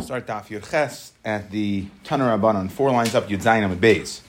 [0.00, 4.22] Start Daf Yud Ches at the Tanur Rabbanon, four lines up, Yud Zayin Amid Beis.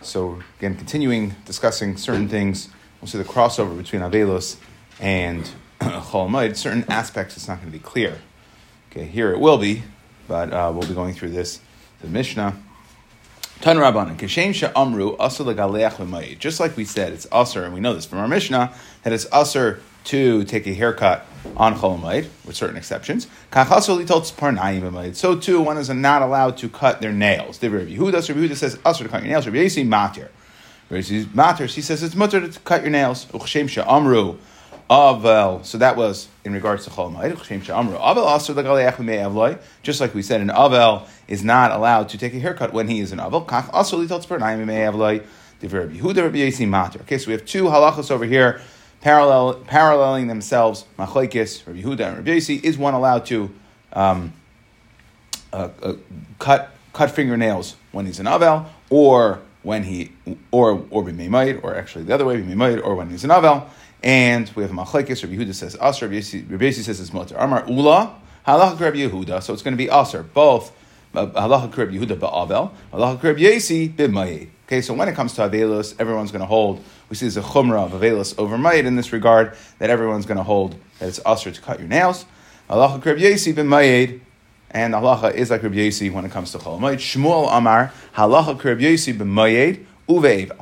[0.00, 2.68] So again, continuing discussing certain things,
[3.00, 4.56] we'll see the crossover between Avelos
[4.98, 5.48] and
[5.80, 8.18] Chol Certain aspects, it's not going to be clear.
[8.90, 9.82] Okay, here it will be,
[10.26, 11.60] but uh, we'll be going through this.
[12.00, 12.56] The Mishnah.
[13.60, 17.94] Tan Rabbanan, Kashem Amru Asr Legaleach Just like we said, it's Asr, and we know
[17.94, 18.74] this from our Mishnah,
[19.04, 23.28] that it's Asr to take a haircut on Cholamayid, with certain exceptions.
[25.16, 27.62] So too, one is not allowed to cut their nails.
[27.62, 29.46] Rabbi Yehuda, Rabbi Yehuda says, Asr to cut your nails.
[29.46, 30.28] Rabbi Yesi, Matir.
[30.90, 33.26] Matir, he says it's mutter to cut your nails.
[33.32, 34.36] Amru.
[34.90, 35.64] Avel.
[35.64, 37.36] So that was in regards to Cholamayid.
[37.36, 42.88] Avel Just like we said, an Avel is not allowed to take a haircut when
[42.88, 43.46] he is an Avel.
[47.00, 48.60] Okay, so we have two halachas over here
[49.04, 53.50] parallel, paralleling themselves, Machlaikis, Rabbi Yehuda, and Rabbi Yossi, is one allowed to
[53.92, 54.32] um,
[55.52, 55.94] uh, uh,
[56.40, 60.10] cut cut fingernails when he's an avel, or when he
[60.50, 63.68] or or b'meimayid, or actually the other way b'meimayid, or when he's an avel.
[64.02, 65.22] And we have machlekes.
[65.22, 66.08] Rabbi Yehuda says aser.
[66.08, 67.36] Rabbi Yossi says it's mutter.
[67.36, 68.16] Amar ula
[68.46, 69.42] halacha Rabbi Yehuda.
[69.42, 70.72] So it's going to be aser both
[71.14, 74.48] uh, halacha Rabbi Yehuda ba'avel, halacha Rabbi Yossi b'mayid.
[74.66, 77.42] Okay, so when it comes to Avelos, everyone's going to hold, we see there's a
[77.42, 81.20] chumrah of Avelos over Mayid in this regard, that everyone's going to hold that it's
[81.26, 82.24] usher to cut your nails.
[82.70, 84.20] Halacha Kreb ben Mayid,
[84.70, 86.80] and halacha is like Kreb Yesi when it comes to Chol.
[86.80, 89.84] Shmuel Amar, halacha Kreb Yesi ben Mayid.
[90.06, 90.56] The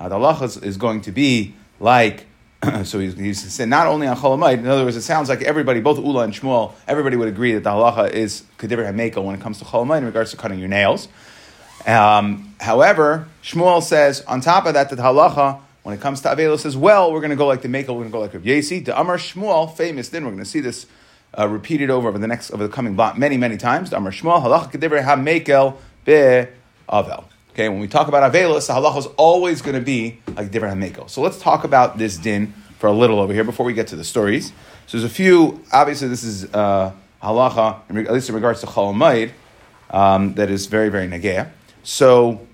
[0.00, 2.26] halacha is going to be like
[2.84, 5.80] so he's, he's saying not only on Cholamayit, in other words, it sounds like everybody,
[5.80, 9.40] both Ula and Shmuel, everybody would agree that the halacha is Kedivir HaMekel when it
[9.40, 11.08] comes to Cholamayit in regards to cutting your nails.
[11.86, 16.66] Um, however, Shmuel says on top of that that halacha when it comes to Avelos
[16.66, 18.42] as well, we're going to go like the Mekel, we're going to go like Rav
[18.42, 18.84] Yesi.
[18.84, 20.84] The Amar Shmuel, famous then, we're going to see this
[21.38, 23.90] uh, repeated over, over the next over the coming block many many times.
[23.90, 26.46] The Amar Shmuel halacha kedivre ha Mekel be
[26.88, 27.24] Avel.
[27.52, 30.78] Okay, when we talk about Avelos, the halacha is always going to be like different
[30.78, 31.10] HaMekel.
[31.10, 33.96] So let's talk about this din for a little over here before we get to
[33.96, 34.52] the stories.
[34.86, 36.92] So there's a few, obviously this is uh,
[37.22, 39.32] halacha, at least in regards to Chalamayid,
[39.90, 41.50] um, that is very, very negea.
[41.88, 42.46] So,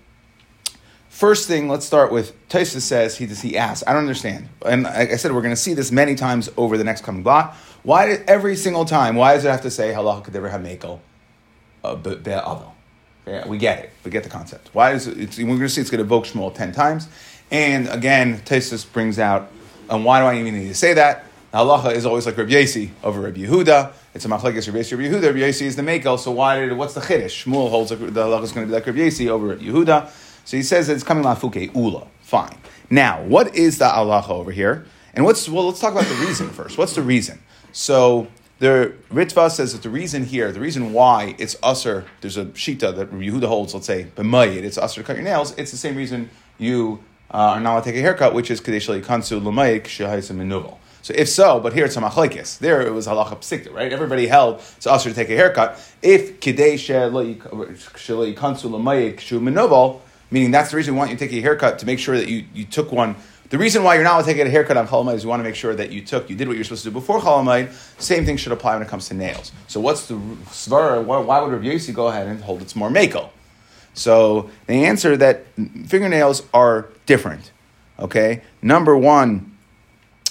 [1.09, 3.83] first thing, let's start with Taisa says he he asks.
[3.85, 6.79] I don't understand, and like I said, we're going to see this many times over
[6.79, 7.57] the next coming block.
[7.83, 9.17] Why did every single time?
[9.17, 11.01] Why does it have to say halacha kadever hamekel
[11.83, 12.77] uh, be'avel?
[13.27, 13.91] Yeah, we get it.
[14.05, 14.71] We get the concept.
[14.73, 15.37] Why is it?
[15.39, 17.09] we're going to see it's going to evoke Shmuel ten times,
[17.51, 19.51] and again, Taisus brings out.
[19.91, 21.25] And why do I even need to say that?
[21.53, 23.93] halacha is always like Rabbi Yesi over Rabbi Yehuda.
[24.15, 25.63] It's a machlekes Rabbi Yesi, Rabbi Yehuda.
[25.63, 26.19] Is the makel.
[26.19, 27.45] So why did what's the chiddush?
[27.45, 30.09] Shmuel holds the halacha is going to be like Rabbi Yesi over Yehuda.
[30.45, 32.07] So he says it's coming lafuke ula.
[32.21, 32.57] Fine.
[32.91, 34.87] Now, what is the halacha over here?
[35.15, 35.67] And what's well?
[35.67, 36.79] Let's talk about the reason first.
[36.79, 37.41] What's the reason?
[37.73, 38.29] So
[38.61, 42.95] the Ritva says that the reason here, the reason why it's usher, there's a shita
[42.95, 45.97] that Yehuda holds, let's say, b'mayit, it's usher to cut your nails, it's the same
[45.97, 47.03] reason you
[47.33, 50.79] uh, are not allowed to take a haircut, which is kadesh kansu l'mayik shehaisim menuvel.
[51.05, 52.57] So if so, but here it's a machlekes.
[52.59, 53.93] There it was halacha psikta, right?
[53.93, 55.79] Everybody held it's also to take a haircut.
[56.01, 56.79] If kidei
[59.39, 60.01] menovel,
[60.31, 62.29] meaning that's the reason we want you to take a haircut to make sure that
[62.29, 63.17] you, you took one.
[63.51, 65.57] The reason why you're not taking a haircut on Chalamayid is you want to make
[65.57, 67.71] sure that you took, you did what you're supposed to do before Chalamayid.
[68.01, 69.53] Same thing should apply when it comes to nails.
[69.69, 71.05] So what's the svara?
[71.05, 73.29] Why, would Rav Yossi go ahead and hold it's more mako?
[73.93, 75.45] So the answer that
[75.87, 77.53] fingernails are different.
[77.99, 79.54] Okay, number one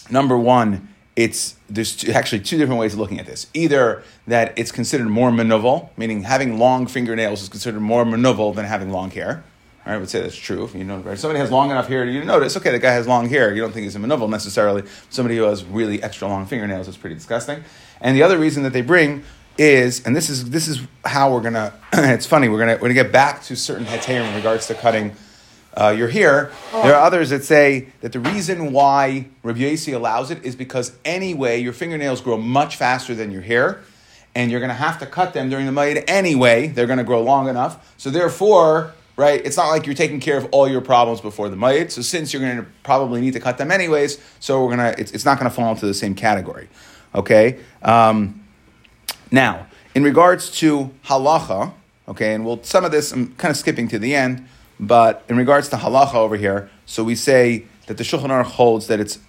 [0.09, 3.47] Number one, it's there's two, actually two different ways of looking at this.
[3.53, 8.65] Either that it's considered more manovel, meaning having long fingernails is considered more manovel than
[8.65, 9.43] having long hair.
[9.85, 10.63] I would say that's true.
[10.63, 11.17] If You know, right?
[11.17, 13.53] somebody has long enough hair, you notice, okay, the guy has long hair.
[13.53, 14.83] You don't think he's a manovel necessarily.
[15.09, 17.63] Somebody who has really extra long fingernails is pretty disgusting.
[17.99, 19.23] And the other reason that they bring
[19.57, 21.73] is, and this is this is how we're gonna.
[21.93, 22.47] it's funny.
[22.47, 25.15] We're gonna we're gonna get back to certain heterim in regards to cutting
[25.79, 26.51] uh, you're here.
[26.71, 30.95] There are others that say that the reason why Rabbi Yossi allows it is because
[31.03, 33.81] anyway, your fingernails grow much faster than your hair,
[34.35, 36.67] and you're going to have to cut them during the Mayid anyway.
[36.67, 37.93] They're going to grow long enough.
[37.97, 41.55] So therefore, right, it's not like you're taking care of all your problems before the
[41.55, 41.91] Mayid.
[41.91, 44.99] So since you're going to probably need to cut them anyways, so we're going to,
[44.99, 46.69] it's, it's not going to fall into the same category.
[47.15, 47.59] Okay?
[47.81, 48.43] Um,
[49.31, 51.73] now, in regards to halacha,
[52.07, 54.47] okay, and we'll, some of this, I'm kind of skipping to the end.
[54.79, 58.87] But in regards to halacha over here, so we say that the Shulchan Aruch holds
[58.87, 59.19] that it's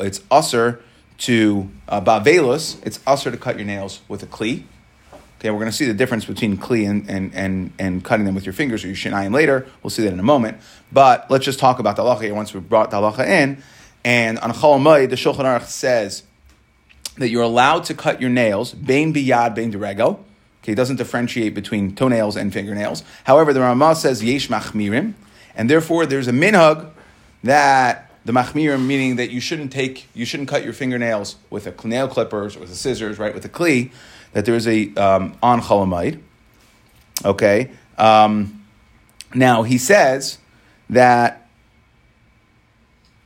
[0.00, 0.80] it's usher
[1.18, 4.64] to uh, bavelus, it's usher to cut your nails with a kli.
[5.38, 8.34] Okay, we're going to see the difference between kli and, and, and, and cutting them
[8.34, 9.66] with your fingers or your shinayim later.
[9.82, 10.58] We'll see that in a moment.
[10.90, 13.62] But let's just talk about the halacha once we've brought the halacha in.
[14.04, 16.24] And on Chol the Shulchan Aruch says
[17.18, 20.24] that you're allowed to cut your nails, bain biyad, bain derego.
[20.68, 23.02] Okay, he doesn't differentiate between toenails and fingernails.
[23.24, 25.14] However, the Ramah says yesh machmirim,
[25.54, 26.90] and therefore there's a minhag
[27.42, 31.88] that the machmirim, meaning that you shouldn't take, you shouldn't cut your fingernails with a
[31.88, 33.90] nail clippers or with a scissors, right, with a kli,
[34.34, 36.22] that there is a um, on.
[37.24, 38.62] Okay, um,
[39.34, 40.36] now he says
[40.90, 41.48] that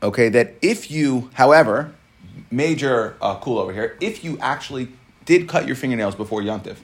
[0.00, 1.92] okay that if you, however,
[2.52, 4.90] major uh, cool over here, if you actually
[5.24, 6.76] did cut your fingernails before yontif,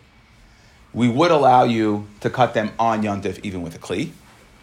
[0.92, 4.10] we would allow you to cut them on yontif even with a kli.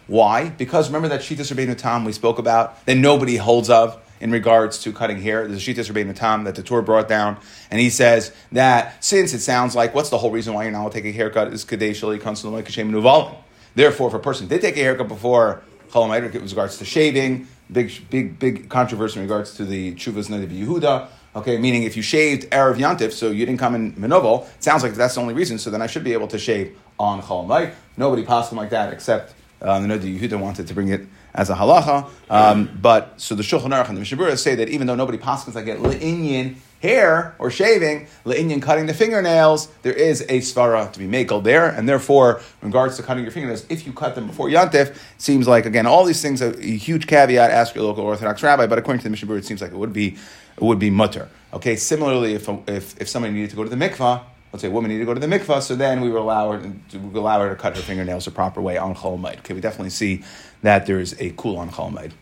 [0.06, 0.50] Why?
[0.50, 4.78] Because remember that Shitas Rabbeinu Tam we spoke about that nobody holds of in regards
[4.78, 5.46] to cutting hair.
[5.46, 7.38] There's a Shitas Rabbeinu Tam that the Torah brought down,
[7.70, 10.92] and he says that since it sounds like what's the whole reason why you're not
[10.92, 13.36] taking a haircut is Kadeshali Konsulamai Kashem Nuvalin.
[13.74, 17.92] Therefore, if a person did take a haircut before Cholamayr with regards to shaving, big
[18.10, 21.08] big big controversy in regards to the Chuvas Nadav Yehuda.
[21.36, 24.82] Okay, meaning if you shaved Erev Yantif, so you didn't come in Menovel, it sounds
[24.82, 27.72] like that's the only reason, so then I should be able to shave on Chol
[27.98, 31.50] Nobody passed him like that except uh, the Nadi Yehuda wanted to bring it as
[31.50, 32.08] a halacha.
[32.30, 35.18] Um, but so the Shulchan Aruch and the Mishnah Berurah say that even though nobody
[35.18, 40.90] passes like it le'inyan hair or shaving, le'inyan cutting the fingernails, there is a svara
[40.90, 44.14] to be makel there, and therefore, in regards to cutting your fingernails, if you cut
[44.14, 47.50] them before yantif, seems like again all these things a, a huge caveat.
[47.50, 49.76] Ask your local Orthodox rabbi, but according to the Mishnah Berurah, it seems like it
[49.76, 50.16] would be
[50.58, 51.28] would be mutter.
[51.52, 51.76] Okay.
[51.76, 54.22] Similarly, if if if somebody needed to go to the mikvah
[54.56, 56.52] let's say a woman needed to go to the mikvah, so then we would allow
[56.52, 59.52] her to, we allow her to cut her fingernails the proper way on Chol Okay,
[59.52, 60.24] we definitely see
[60.62, 62.12] that there is a cool on Chol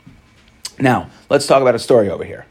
[0.80, 2.46] Now, let's talk about a story over here.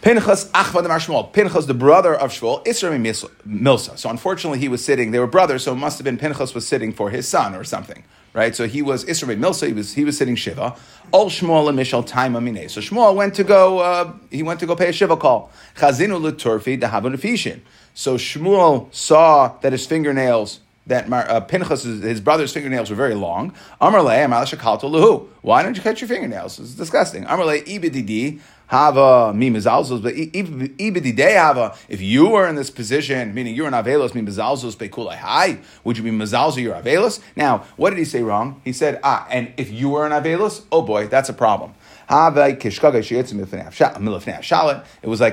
[0.00, 1.32] Pinchas Achvad Shmuel.
[1.32, 2.98] Pinchas, the brother of Shmuel, Isra
[3.46, 3.96] Milsa.
[3.98, 5.10] So unfortunately, he was sitting.
[5.10, 7.62] They were brothers, so it must have been Pinchas was sitting for his son or
[7.62, 8.04] something,
[8.38, 8.54] right?
[8.54, 9.66] So he was Isra Milsa.
[9.66, 10.76] He was he was sitting shiva.
[11.10, 12.70] All Shmuel Mishal time amine.
[12.70, 13.80] So Shmuel went to go.
[13.80, 15.50] Uh, he went to go pay a shiva call.
[15.76, 17.60] Chazinu leturfi dahavon
[17.94, 23.52] So Shmuel saw that his fingernails that uh, Pinchas, his brother's fingernails were very long.
[23.80, 25.28] Amarle, Lahu.
[25.42, 26.58] Why don't you cut your fingernails?
[26.58, 27.24] It's disgusting.
[27.24, 31.74] Amarle, Ibididi, Hava mi mizalzos, but ibidide hava.
[31.88, 35.96] If you were in this position, meaning you're an avelos mi mizalzos bekulai hai, would
[35.96, 37.20] you be mizalzo your avelos?
[37.34, 38.60] Now, what did he say wrong?
[38.64, 41.74] He said, ah, and if you were an avelos, oh boy, that's a problem.
[42.10, 42.70] It was like a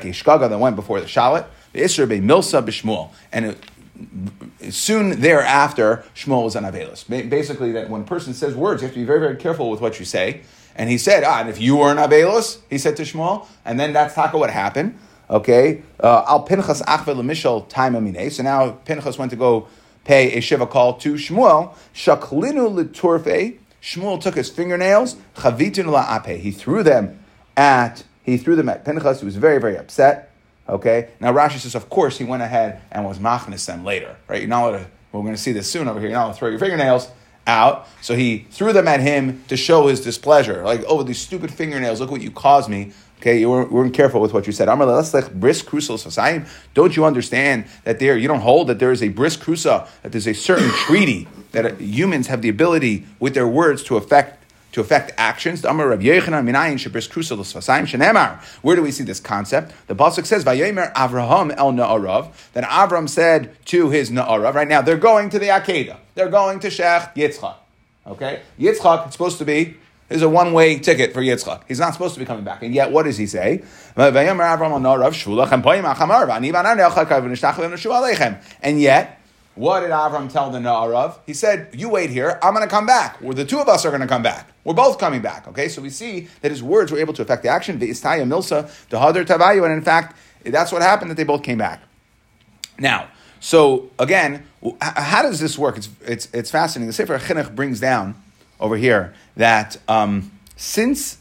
[0.09, 1.45] shkaga that went before the shalit.
[1.73, 3.57] Isra be milsa b'shmuel, and it,
[4.73, 7.07] soon thereafter, Shmuel was an Avelis.
[7.29, 9.81] Basically, that when a person says words, you have to be very, very careful with
[9.81, 10.41] what you say.
[10.75, 13.79] And he said, ah, and if you were an Abelos, he said to Shmuel, and
[13.79, 14.99] then that's taka what happened.
[15.29, 18.29] Okay, uh, al Pinchas achve lemishal time amine.
[18.29, 19.67] So now Pinchas went to go
[20.03, 21.73] pay a shiva call to Shmuel.
[21.93, 23.57] Shaklinu liturfe.
[23.81, 25.15] Shmuel took his fingernails.
[25.35, 26.37] Chavitun la'ape.
[26.37, 27.19] He threw them
[27.57, 29.19] at he threw them at Pinchas.
[29.21, 30.31] He was very very upset.
[30.67, 31.09] Okay.
[31.19, 34.17] Now Rashi says, of course, he went ahead and was machnis them later.
[34.27, 34.41] Right.
[34.41, 34.87] You're not allowed to.
[35.11, 36.09] We're going to see this soon over here.
[36.09, 37.07] You're not to throw your fingernails
[37.47, 37.87] out.
[38.01, 40.63] So he threw them at him to show his displeasure.
[40.63, 42.91] Like, oh, these stupid fingernails, look what you caused me.
[43.21, 44.65] Okay, you weren't, weren't careful with what you said.
[46.73, 50.11] Don't you understand that there, you don't hold that there is a bris crusa, that
[50.11, 54.44] there's a certain treaty that humans have the ability with their words to affect
[54.75, 55.63] to affect actions.
[55.63, 55.95] Where
[58.75, 59.71] do we see this concept?
[59.87, 64.53] The pasuk says, "Vayomer Avraham el Na'arav." That Avram said to his Na'arav.
[64.53, 65.95] Right now, they're going to the Akedah.
[66.15, 67.55] They're going to Shech Yitzchak.
[68.05, 69.05] Okay, Yitzchak.
[69.05, 69.77] It's supposed to be
[70.09, 71.61] is a one way ticket for Yitzchak.
[71.69, 72.61] He's not supposed to be coming back.
[72.61, 73.63] And yet, what does he say?
[73.95, 74.13] And
[78.81, 79.21] yet,
[79.55, 81.17] what did Avram tell the Na'arav?
[81.25, 83.17] He said, You wait here, I'm going to come back.
[83.23, 84.51] Or the two of us are going to come back.
[84.65, 85.47] We're both coming back.
[85.47, 87.79] Okay, so we see that his words were able to affect the action.
[87.79, 91.57] Ve'istaya milsa, the hadar tavayu, and in fact, that's what happened that they both came
[91.57, 91.81] back.
[92.77, 93.07] Now,
[93.39, 94.45] so again,
[94.81, 95.77] how does this work?
[95.77, 96.87] It's, it's, it's fascinating.
[96.87, 98.21] The Sefer Chinuch brings down
[98.59, 101.19] over here that um, since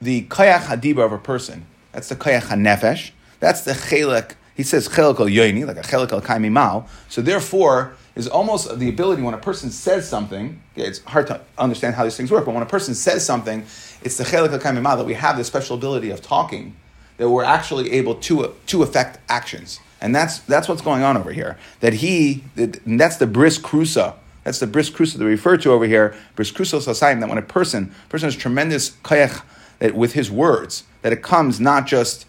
[0.00, 4.88] the kayach hadiba of a person, that's the kayach hanefesh, that's the chelik he says
[4.88, 6.88] chelik al yoini, like a chelik al kaimi mal.
[7.08, 10.60] So therefore, is almost the ability when a person says something.
[10.76, 13.64] it's hard to understand how these things work, but when a person says something,
[14.02, 16.76] it's the chelik al kaimi mal that we have the special ability of talking
[17.16, 19.80] that we're actually able to to affect actions.
[20.00, 21.58] And that's that's what's going on over here.
[21.80, 24.14] That he that, that's the bris crusa.
[24.42, 26.14] That's the bris crusa that we refer to over here.
[26.36, 27.20] Bris crusa society.
[27.20, 29.42] That when a person person has tremendous kayach
[29.78, 32.26] that with his words that it comes not just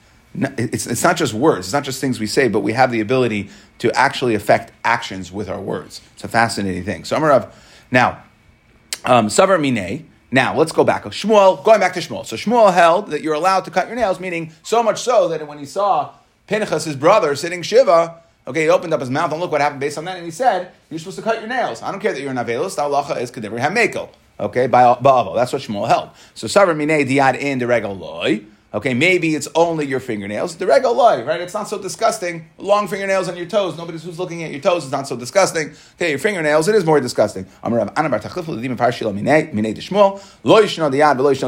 [0.57, 3.01] it's, it's not just words, it's not just things we say, but we have the
[3.01, 3.49] ability
[3.79, 6.01] to actually affect actions with our words.
[6.13, 7.03] It's a fascinating thing.
[7.03, 7.51] So, Amarav,
[7.91, 8.23] now,
[9.03, 11.03] um, Savar Mine, now let's go back.
[11.05, 12.25] Shmuel, going back to Shmuel.
[12.25, 15.47] So, Shmuel held that you're allowed to cut your nails, meaning so much so that
[15.47, 16.13] when he saw
[16.47, 19.79] Pinchas, his brother, sitting Shiva, Okay, he opened up his mouth and look what happened
[19.79, 21.81] based on that, and he said, You're supposed to cut your nails.
[21.81, 24.09] I don't care that you're an Avelis, halacha is Kedivri Hameko.
[24.39, 25.33] Okay, by Ba'avo.
[25.33, 26.09] That's what Shmuel held.
[26.33, 28.43] So Savar Minei Diad in the Regal Loy.
[28.75, 30.57] Okay, maybe it's only your fingernails.
[30.57, 31.39] The Regal Loy, right?
[31.39, 32.49] It's not so disgusting.
[32.57, 33.77] Long fingernails on your toes.
[33.77, 35.73] Nobody's who's looking at your toes is not so disgusting.
[35.93, 37.45] Okay, your fingernails, it is more disgusting.
[37.63, 37.69] The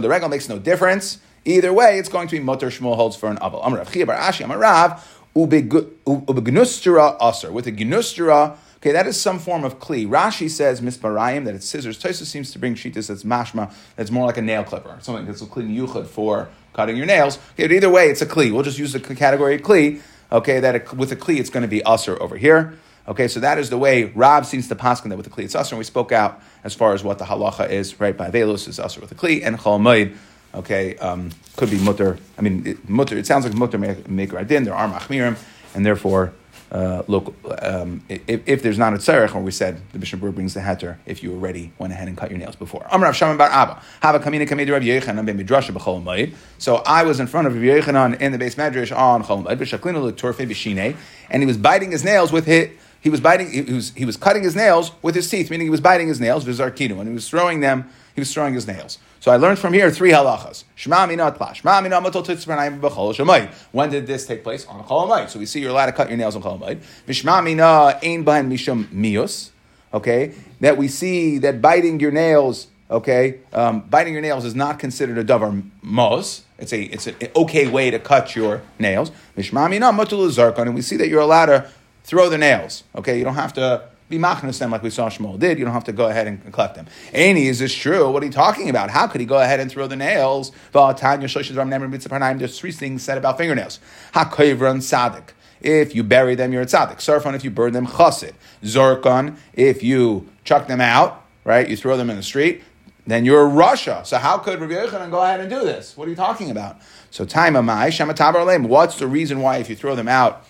[0.10, 1.19] Regal makes no difference.
[1.43, 3.62] Either way, it's going to be Mutter Shmuel holds for an Aval.
[3.62, 5.01] Amarav Chia Bar Ashi Amarav
[5.36, 7.51] ubegnustra aser.
[7.51, 10.07] With a gnustra, okay, that is some form of kli.
[10.07, 11.98] Rashi says misparayim that it's scissors.
[12.00, 13.72] Tosa seems to bring shitas that's mashma.
[13.98, 17.39] That's more like a nail clipper, something that's a kli yuchad for cutting your nails.
[17.60, 18.51] Okay, either way, it's a kli.
[18.51, 20.00] We'll just use the category kli.
[20.31, 22.77] Okay, that it, with a kli, it's going to be aser over here.
[23.07, 25.55] Okay, so that is the way Rob seems to paskin that with the kli it's
[25.55, 25.74] aser.
[25.74, 28.15] And we spoke out as far as what the halacha is, right?
[28.15, 30.13] By velus is aser with the kli and chol
[30.53, 32.17] Okay, um, could be mutter.
[32.38, 33.17] I mean, it, mutter.
[33.17, 34.63] It sounds like mutter maker adin.
[34.63, 35.36] There are machmirim,
[35.74, 36.34] and therefore,
[36.71, 40.36] uh, look, um, if, if, there's not a tzarech, or we said the Mishnah Berurah
[40.36, 42.81] brings the heter if you already went ahead and cut your nails before.
[42.91, 43.81] Amrav Shaman Bar Abba.
[44.01, 46.33] Hava kamina kamid Rav Yechanan ben Midrasha b'chol Moed.
[46.57, 49.57] So I was in front of Rav Yechanan in the base medrash on Chol Moed
[49.57, 50.97] b'shaklinu l'torfe b'shine,
[51.29, 52.69] and he was biting his nails with his
[53.00, 55.71] he was biting, he was, he was cutting his nails with his teeth, meaning he
[55.71, 58.97] was biting his nails, vizarkinu, and he was throwing them, he was throwing his nails.
[59.19, 60.63] So I learned from here three halachas.
[60.74, 61.53] Shema minat la.
[61.53, 63.47] Shema minat matul titzbernayim b'chol.
[63.71, 64.65] When did this take place?
[64.65, 68.00] On chol So we see you're allowed to cut your nails on chol V'shema mina
[68.01, 69.51] ein bahen mishum mius.
[69.93, 74.79] Okay, that we see that biting your nails, okay, um, biting your nails is not
[74.79, 76.43] considered a davar mos.
[76.57, 79.12] It's a it's an okay way to cut your nails.
[79.38, 81.69] V'shema mina matul zarkon, and we see that you're allowed to
[82.03, 82.83] throw the nails.
[82.95, 85.59] Okay, you don't have to be machnas them like we saw Shmuel did.
[85.59, 86.87] You don't have to go ahead and collect them.
[87.13, 88.09] Any, is this true?
[88.09, 88.89] What are you talking about?
[88.89, 90.51] How could he go ahead and throw the nails?
[90.71, 93.79] There's three things said about fingernails.
[94.13, 95.33] Hakoivran sadik.
[95.59, 96.97] If you bury them, you're a tzaddik.
[96.97, 98.33] Sarfon, if you burn them, chasid.
[98.63, 102.61] Zorkon, if you chuck them out, right, you throw them in the street,
[103.07, 104.01] then you're Russia.
[104.05, 105.97] So how could Rabbi Yochanan go ahead and do this?
[105.97, 106.77] What are you talking about?
[107.09, 110.45] So time amai shamatabar What's the reason why if you throw them out,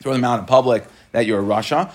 [0.00, 1.90] throw them out in public, that you're a Rasha.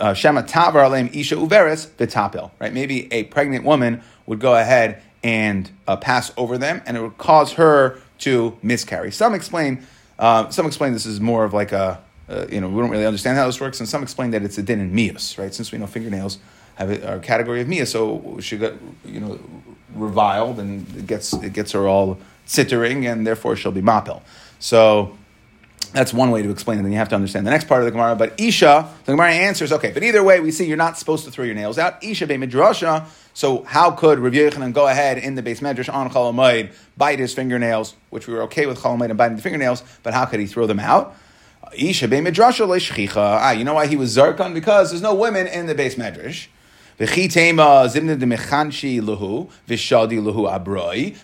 [0.00, 2.50] Uh, Shema Tavar Aleim Isha Uveres Betapel.
[2.58, 2.72] Right?
[2.72, 7.18] Maybe a pregnant woman would go ahead and uh, pass over them, and it would
[7.18, 9.10] cause her to miscarry.
[9.12, 9.86] Some explain.
[10.18, 12.00] Uh, some explain this is more of like a.
[12.28, 14.58] Uh, you know, we don't really understand how this works, and some explain that it's
[14.58, 15.54] a din in mias, right?
[15.54, 16.38] Since we know fingernails
[16.74, 18.72] have a, category of mias, so she got
[19.04, 19.38] you know
[19.94, 24.22] reviled, and it gets it gets her all sittering, and therefore she'll be mapel.
[24.58, 25.16] So
[25.92, 26.82] that's one way to explain it.
[26.82, 28.14] Then you have to understand the next part of the Gemara.
[28.16, 31.30] But Isha, the Gemara answers, okay, but either way, we see you're not supposed to
[31.30, 32.02] throw your nails out.
[32.02, 33.06] Isha be midrasha.
[33.34, 37.34] So how could Rav Yechanan go ahead in the base medrash on Chalamayid, bite his
[37.34, 40.46] fingernails, which we were okay with Chalamayid and biting the fingernails, but how could he
[40.46, 41.14] throw them out?
[41.74, 43.16] Isha be midrasha.
[43.16, 44.54] Ah, you know why he was zarkon?
[44.54, 46.46] Because there's no women in the base medrash.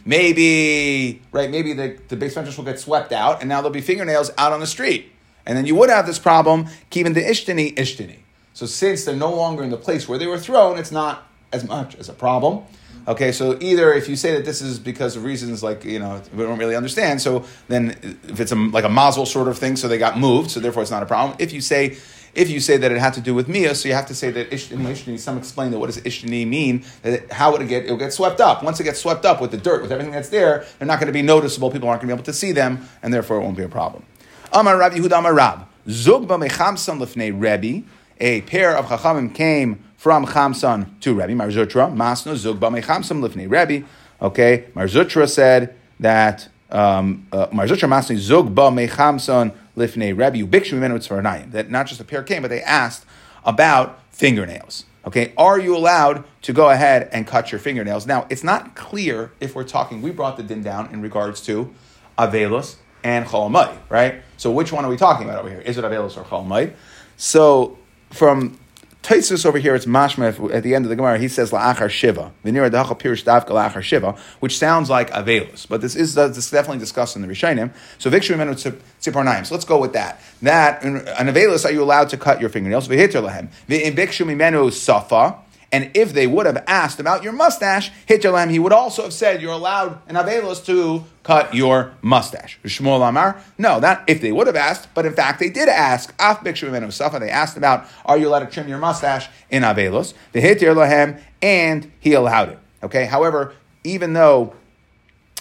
[0.04, 3.80] Maybe, right, maybe the, the base medrash will get swept out and now there'll be
[3.80, 5.10] fingernails out on the street.
[5.46, 8.18] And then you would have this problem, keeping the ishtini ishtini.
[8.52, 11.66] So since they're no longer in the place where they were thrown, it's not as
[11.66, 12.64] much as a problem.
[13.08, 16.22] Okay, so either if you say that this is because of reasons like, you know,
[16.32, 17.96] we don't really understand, so then
[18.28, 20.82] if it's a, like a mazel sort of thing, so they got moved, so therefore
[20.82, 21.36] it's not a problem.
[21.40, 21.96] If you say
[22.34, 24.30] if you say that it had to do with Mia, so you have to say
[24.30, 27.84] that Ishtini, Ishtini, some explain that what does Ishtini mean, that how would it get,
[27.84, 28.62] it'll get swept up.
[28.62, 31.08] Once it gets swept up with the dirt, with everything that's there, they're not going
[31.08, 33.40] to be noticeable, people aren't going to be able to see them, and therefore it
[33.40, 34.04] won't be a problem.
[34.52, 37.86] Amar Rabbi Yehuda Amar Rab, Zug b'mechamsan lefnei Rebbe,
[38.18, 43.86] a pair of Chachamim came from Chamsan to Rebbe, Marzutra, Masno Zug b'mechamsan lefnei Rebbe,
[44.22, 51.50] okay, Marzutra said that, um, uh, Marzutra Masni Zug b'mechamsan lifnei Rebbe ubikshu mimenu.
[51.50, 53.04] That not just a pair came, but they asked
[53.44, 54.84] about fingernails.
[55.04, 58.06] Okay, are you allowed to go ahead and cut your fingernails?
[58.06, 60.00] Now, it's not clear if we're talking.
[60.00, 61.74] We brought the din down in regards to
[62.16, 64.22] avelus and cholamai, right?
[64.36, 65.60] So, which one are we talking about over here?
[65.60, 66.74] Is it avelus or cholamai?
[67.16, 67.78] So,
[68.10, 68.58] from
[69.02, 71.18] Taisus over here, it's mashma at the end of the Gemara.
[71.18, 75.80] He says la'achar shiva, v'nira da'achal pirish davka la'achar shiva, which sounds like avelus, but
[75.80, 77.72] this is uh, this is definitely discussed in the Rishonim.
[77.98, 79.44] So vikshu menu tziparnaim.
[79.44, 80.20] So let's go with that.
[80.42, 82.86] That an avelus, are you allowed to cut your fingernails?
[82.86, 85.36] V'hiter lahem v'im menu safa.
[85.72, 89.40] And if they would have asked about your mustache, Hitlerlam, he would also have said
[89.40, 92.60] you're allowed an Avelos to cut your mustache.
[92.62, 96.14] Shmuel Amar, no, that if they would have asked, but in fact they did ask.
[96.18, 96.46] Af
[96.92, 100.12] Safa, they asked about are you allowed to trim your mustache in Avelos?
[100.32, 102.58] The Lahem, and he allowed it.
[102.82, 104.54] Okay, however, even though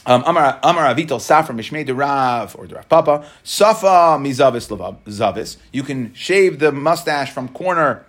[0.03, 4.67] Um, Amar Amar Avital Safra Mishmei Rav or Rav Papa Safa Mizavis
[5.05, 5.57] Zavis.
[5.71, 8.03] You can shave the mustache from corner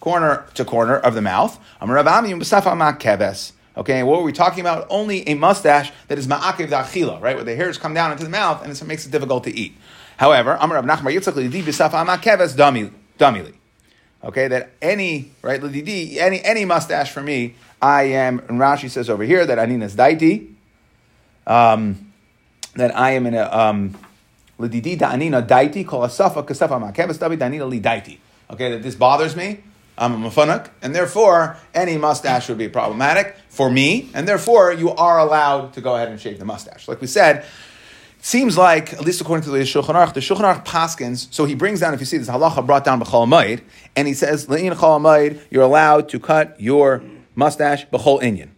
[0.00, 1.58] corner to corner of the mouth.
[3.76, 4.86] Okay, what were we talking about?
[4.90, 8.30] Only a mustache that is ma'akev da'achila, right, where the hairs come down into the
[8.30, 9.76] mouth and it makes it difficult to eat.
[10.16, 12.56] However, Amar Rav Nachman Yitzchak Lidi B'Safa Ma'keves
[13.18, 13.54] Damili.
[14.22, 18.40] Okay, that any right any any mustache for me, I am.
[18.40, 20.52] And Rashi says over here that Aninas daiti,
[21.46, 22.12] um,
[22.74, 23.96] that I am in a um,
[24.58, 28.18] lididi da'anina daiti kol asafa kasafa ma'keves davi da'anina li daiti.
[28.50, 29.60] Okay, that this bothers me.
[30.00, 34.90] I'm a mafunak, and therefore any mustache would be problematic for me, and therefore you
[34.92, 36.88] are allowed to go ahead and shave the mustache.
[36.88, 37.44] Like we said,
[38.22, 41.54] seems like, at least according to the Shulchan Aruch, the Shulchan Aruch Paskins, so he
[41.54, 43.60] brings down, if you see this halacha brought down b'chol
[43.94, 47.02] and he says, le'in chol you're allowed to cut your
[47.34, 48.48] mustache b'chol inyan.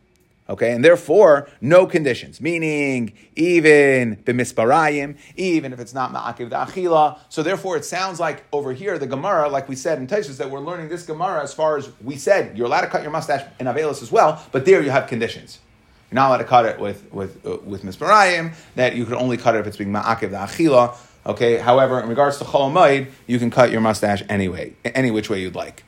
[0.53, 7.19] Okay, and therefore, no conditions, meaning even b'misparayim, even if it's not ma'akiv da'achila.
[7.31, 10.51] So therefore, it sounds like over here, the Gemara, like we said in Taisus, that
[10.51, 13.51] we're learning this Gemara as far as we said, you're allowed to cut your mustache
[13.59, 15.59] in Avelis as well, but there you have conditions.
[16.11, 18.53] You're not allowed to cut it with with uh, with misparayim.
[18.75, 20.95] That you can only cut it if it's being ma'akev the achila.
[21.25, 21.57] Okay.
[21.57, 25.55] However, in regards to chol you can cut your mustache anyway, any which way you'd
[25.55, 25.83] like.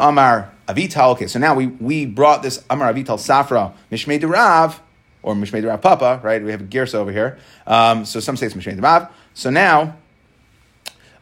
[0.00, 1.12] Amar Avital.
[1.12, 4.80] Okay, so now we we brought this Amar Avital Safra Mishmei Rav
[5.22, 6.20] or Mishmei Rav Papa.
[6.22, 6.42] Right.
[6.42, 7.38] We have a gersa over here.
[7.66, 9.08] Um, so some say it's Mishmei Rav.
[9.34, 9.96] So now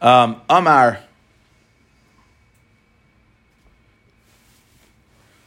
[0.00, 1.00] um, Amar.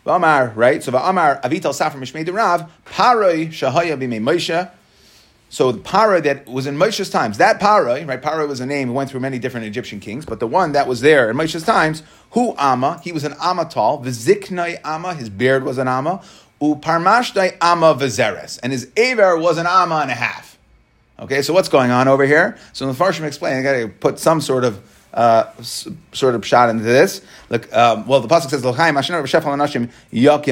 [0.06, 0.84] V'amar, right?
[0.84, 4.70] So v'amar avital Safra mishmei Rav paroi shahaya b'mei Moshe.
[5.54, 8.20] So the para that was in Moshe's times, that para, right?
[8.20, 8.92] Para was a name.
[8.92, 12.02] Went through many different Egyptian kings, but the one that was there in Moshe's times,
[12.32, 14.04] who ama, he was an amatal.
[14.04, 16.24] V'ziknai ama, his beard was an ama.
[16.60, 20.58] Uparmashdai ama v'zeres, and his aver was an ama and a half.
[21.20, 22.58] Okay, so what's going on over here?
[22.74, 24.82] So the Farshim explain, I got to put some sort of
[25.14, 27.22] uh, sort of shot into this.
[27.50, 28.64] Look, um, well, the pasuk says,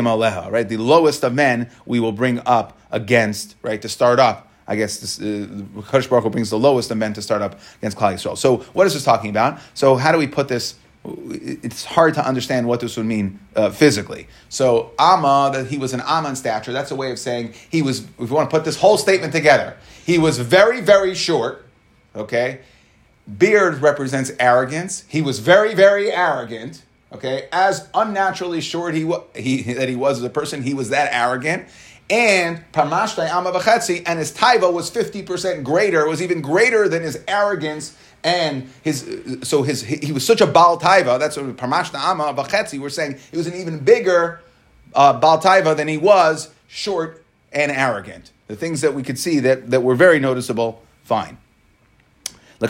[0.06, 3.56] aleha." Right, the lowest of men we will bring up against.
[3.64, 4.50] Right, to start up.
[4.68, 5.48] I guess this, uh,
[5.90, 8.38] Baruch Hu brings the lowest of men to start up against Klal Yisrael.
[8.38, 9.60] So, what is this talking about?
[9.74, 10.76] So, how do we put this?
[11.04, 14.28] It's hard to understand what this would mean uh, physically.
[14.50, 17.82] So, Amma, that he was an Amma in stature, that's a way of saying he
[17.82, 21.66] was, if you want to put this whole statement together, he was very, very short,
[22.16, 22.60] okay?
[23.38, 25.06] Beard represents arrogance.
[25.08, 26.84] He was very, very arrogant.
[27.14, 31.14] Okay, as unnaturally short he, he that he was as a person, he was that
[31.14, 31.68] arrogant.
[32.12, 33.52] And Pamashtai Amma
[34.06, 39.64] and his taiva was 50% greater, was even greater than his arrogance and his so
[39.64, 43.38] his he was such a Baal Taiva, that's what Parmashna Ama Bachetzi, we're saying he
[43.38, 44.42] was an even bigger
[44.94, 48.32] uh, Taiva than he was short and arrogant.
[48.48, 51.38] The things that we could see that, that were very noticeable, fine.
[52.62, 52.70] Um.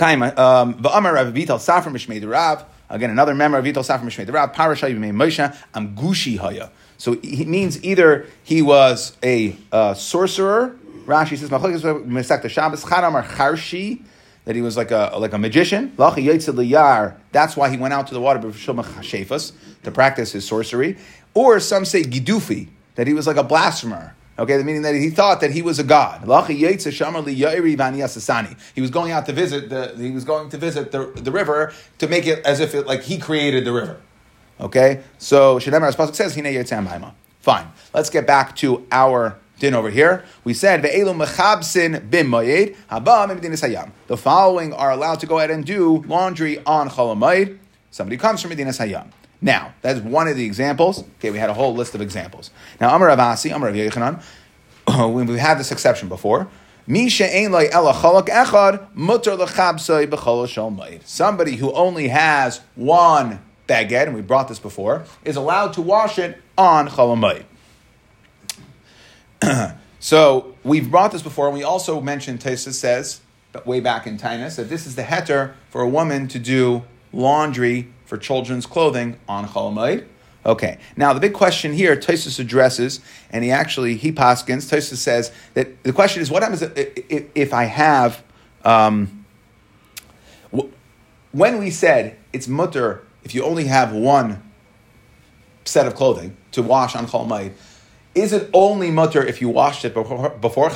[2.92, 4.54] Again, another member of Vital Safra Mishmei Rav.
[4.54, 6.70] Parasha Yimei Moshe Am Gushi Haya.
[7.02, 10.78] So he means either he was a uh, sorcerer.
[11.08, 11.50] Rashi says
[12.52, 14.04] Shabbos Charshi
[14.46, 15.94] that he was like a like a magician.
[15.98, 20.96] That's why he went out to the water to practice his sorcery.
[21.34, 24.16] Or some say Gidufi that he was like a blasphemer.
[24.38, 26.22] Okay, meaning that he thought that he was a god.
[26.22, 26.64] He
[28.82, 32.08] was going out to visit the he was going to visit the, the river to
[32.08, 34.00] make it as if it like he created the river.
[34.62, 37.67] Okay, so Shedemar Pasuk says Hine Yitzam Fine.
[37.95, 40.24] Let's get back to our din over here.
[40.43, 46.04] We said ve'elu mechabsin bim haba The following are allowed to go ahead and do
[46.04, 47.58] laundry on cholamayid.
[47.89, 49.08] Somebody comes from Medinas Hayam.
[49.41, 51.04] Now, that's one of the examples.
[51.17, 52.52] Okay, we had a whole list of examples.
[52.80, 54.21] Now, Amar Avasi, Amar Yechanan,
[55.28, 56.47] we had this exception before.
[61.06, 63.39] Somebody who only has one
[63.72, 67.46] baguette, and we brought this before, is allowed to wash it on cholamayid.
[70.00, 74.18] so we've brought this before, and we also mentioned Tesa says but way back in
[74.18, 79.20] Tainus that this is the heter for a woman to do laundry for children's clothing
[79.28, 80.08] on Cholamayid.
[80.46, 85.32] Okay, now the big question here, Tosus addresses, and he actually, he paskins, Tosus says
[85.54, 88.24] that the question is, what happens if, if I have,
[88.66, 89.26] um,
[91.32, 94.42] when we said it's mutter if you only have one
[95.66, 97.54] set of clothing to wash on Cholamayid,
[98.14, 100.70] is it only mutter if you washed it before, before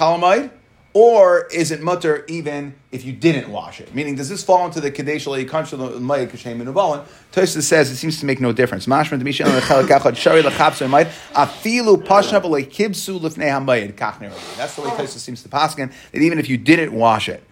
[0.94, 3.94] Or is it mutter even if you didn't wash it?
[3.94, 7.04] Meaning, does this fall into the Kadesh Lei Kanshal Mai Kashem Minubalin?
[7.34, 8.86] Tosis says it seems to make no difference.
[8.86, 14.32] Mashman Demishan Lechalak Echad Shari Lechapsu Mayit Afilu Pashnab Lekibsu Lefnei Hamayit Kachner.
[14.56, 15.04] That's the way uh-huh.
[15.04, 17.44] Tosis seems to paskin that even if you didn't wash it,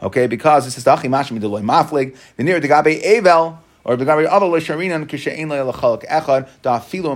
[0.00, 6.48] okay, because this is Dachi Mashman Deloy Maflig, the near Degabe Evel or Lechalak Echad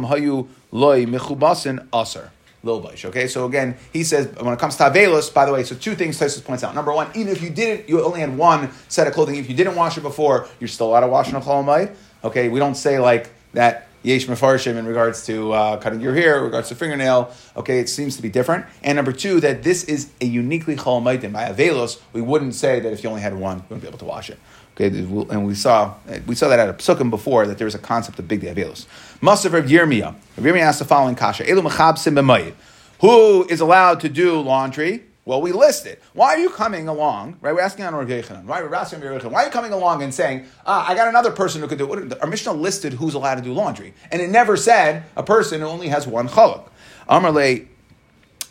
[0.06, 2.30] Hayu Loy Mechubasin Aser.
[2.68, 5.94] Okay, so again, he says when it comes to Avelos, by the way, so two
[5.94, 6.74] things Tysus points out.
[6.74, 9.36] Number one, even if you didn't, you only had one set of clothing.
[9.36, 11.94] If you didn't wash it before, you're still allowed to wash in a cholamayit.
[12.24, 16.38] Okay, we don't say like that yesh mefarshim in regards to uh, cutting your hair,
[16.38, 17.32] in regards to fingernail.
[17.56, 18.66] Okay, it seems to be different.
[18.82, 21.32] And number two, that this is a uniquely chol cholamayit.
[21.32, 23.98] By Avelos, we wouldn't say that if you only had one, you wouldn't be able
[23.98, 24.38] to wash it.
[24.74, 25.94] Okay, and we saw
[26.26, 28.86] we saw that at a psukim before that there was a concept of big de'avelos.
[29.20, 30.14] Masav Rav Yirmiyah.
[30.36, 32.54] Rav Yirmiyah asked the following kasha: Elu mechabsim b'mayit.
[33.00, 35.04] Who is allowed to do laundry?
[35.26, 36.00] Well, we list it.
[36.12, 37.38] Why are you coming along?
[37.40, 38.48] Right, we're asking on Rav Yechanan.
[38.48, 38.62] Right?
[38.62, 41.32] We're asking Rav Yechanan, why are you coming along and saying, ah, I got another
[41.32, 42.22] person who could do it?
[42.22, 45.66] Our Mishnah listed who's allowed to do laundry, and it never said a person who
[45.66, 46.68] only has one chalak.
[47.08, 47.66] Amarle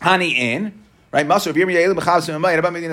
[0.00, 1.24] hani in right?
[1.24, 1.94] About medina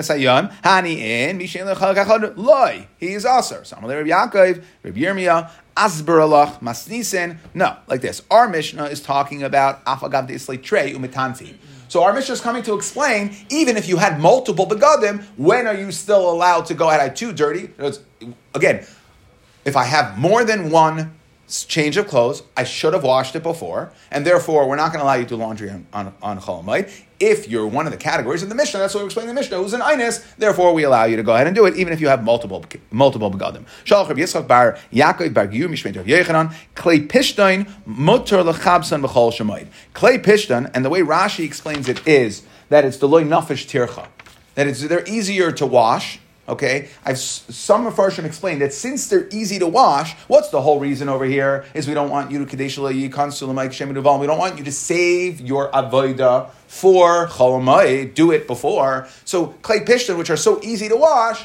[0.00, 2.86] sayan hani in mishen lechalak achad loy.
[2.96, 3.60] He is aser.
[3.60, 7.36] Samalei Rabbi Yaakov, Rabbi Yirmiyah, asber alach masnisen.
[7.52, 8.22] No, like this.
[8.30, 11.56] Our Mishnah is talking about afagav de'islay trey umitanti.
[11.94, 15.76] So our mission is coming to explain, even if you had multiple begadim, when are
[15.76, 17.70] you still allowed to go Had I two dirty.
[18.52, 18.84] Again,
[19.64, 21.14] if I have more than one
[21.46, 22.42] change of clothes.
[22.56, 25.28] I should have washed it before, and therefore we're not going to allow you to
[25.28, 26.90] do laundry on, on, on Cholamite.
[27.26, 29.40] If you're one of the categories in the Mishnah, that's what we explain in the
[29.40, 31.94] Mishnah, who's an Inus, therefore we allow you to go ahead and do it, even
[31.94, 33.64] if you have multiple multiple begadim.
[33.86, 39.32] Shalach Rabbi Yitzchak bar Yaakov bar Giyur Mishmeit Rav Yechanan Klei Pishtain Mutter Lechabsan B'chol
[39.32, 39.68] Shemayid.
[39.94, 44.06] Klei Pishtain, and the way Rashi explains it is that it's the loy nafish tircha,
[44.54, 49.58] that it's they're easier to wash Okay, I've some Mepharshim explained that since they're easy
[49.60, 51.64] to wash, what's the whole reason over here?
[51.72, 56.50] Is we don't want you to kadesh We don't want you to save your avoida
[56.68, 58.12] for cholamai.
[58.14, 59.08] Do it before.
[59.24, 61.44] So clay pishtan, which are so easy to wash,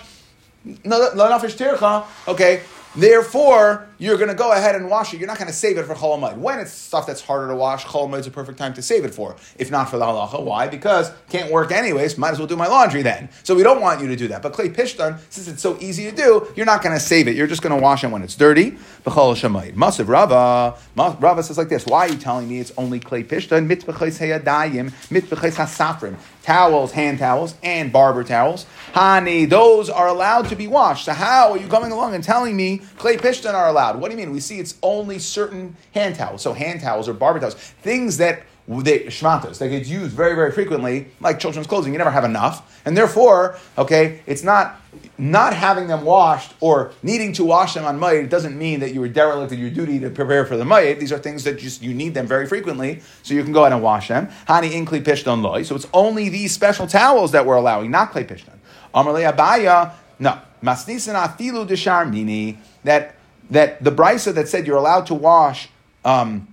[2.28, 2.62] okay,
[2.96, 5.20] Therefore, you're going to go ahead and wash it.
[5.20, 6.38] You're not going to save it for cholamid.
[6.38, 9.14] When it's stuff that's harder to wash, cholamid is a perfect time to save it
[9.14, 9.36] for.
[9.58, 10.68] If not for the halacha, why?
[10.68, 12.18] Because can't work anyways.
[12.18, 13.30] Might as well do my laundry then.
[13.44, 14.42] So we don't want you to do that.
[14.42, 17.36] But clay pishtan, since it's so easy to do, you're not going to save it.
[17.36, 18.72] You're just going to wash it when it's dirty.
[19.06, 19.76] B'chol shamayid.
[19.76, 20.76] Masiv Rava.
[20.96, 21.86] Rava says like this.
[21.86, 23.68] Why are you telling me it's only clay pishtan?
[23.68, 24.92] Mitbechais heyadayim.
[25.10, 26.16] Mitbechais hasafrim
[26.50, 28.66] towels, hand towels, and barber towels.
[28.94, 31.06] Hani, those are allowed to be washed.
[31.06, 34.02] So how are you coming along and telling me clay pishtan are allowed?
[34.02, 34.34] What do you mean?
[34.34, 36.42] We see it's only certain hand towels.
[36.42, 40.52] So hand towels or barber towels, things that they shmatas that get used very very
[40.52, 41.92] frequently, like children's clothing.
[41.92, 44.80] You never have enough, and therefore, okay, it's not
[45.18, 49.02] not having them washed or needing to wash them on mayit doesn't mean that you
[49.02, 51.00] were derelict in your duty to prepare for the mayit.
[51.00, 53.74] These are things that just you need them very frequently, so you can go ahead
[53.74, 54.28] and wash them.
[54.48, 55.64] Hani inkli pishton loy.
[55.64, 58.58] So it's only these special towels that we're allowing, not clay pishton.
[58.94, 59.94] Amarle abaya.
[60.20, 62.58] No, masnisin afilu desharmini.
[62.84, 63.16] That
[63.50, 65.70] that the brisa that said you're allowed to wash.
[66.06, 66.48] Um,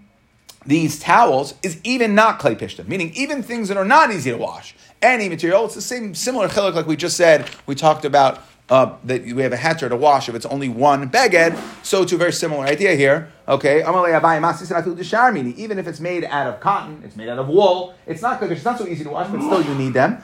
[0.67, 4.37] these towels is even not clay pishta, meaning even things that are not easy to
[4.37, 4.75] wash.
[5.01, 7.49] Any material, it's the same similar chiluk like we just said.
[7.67, 11.09] We talked about uh, that we have a heter to wash if it's only one
[11.09, 11.57] beged.
[11.85, 13.31] So to a very similar idea here.
[13.47, 17.95] Okay, even if it's made out of cotton, it's made out of wool.
[18.07, 18.43] It's not.
[18.43, 20.21] It's not so easy to wash, but still you need them.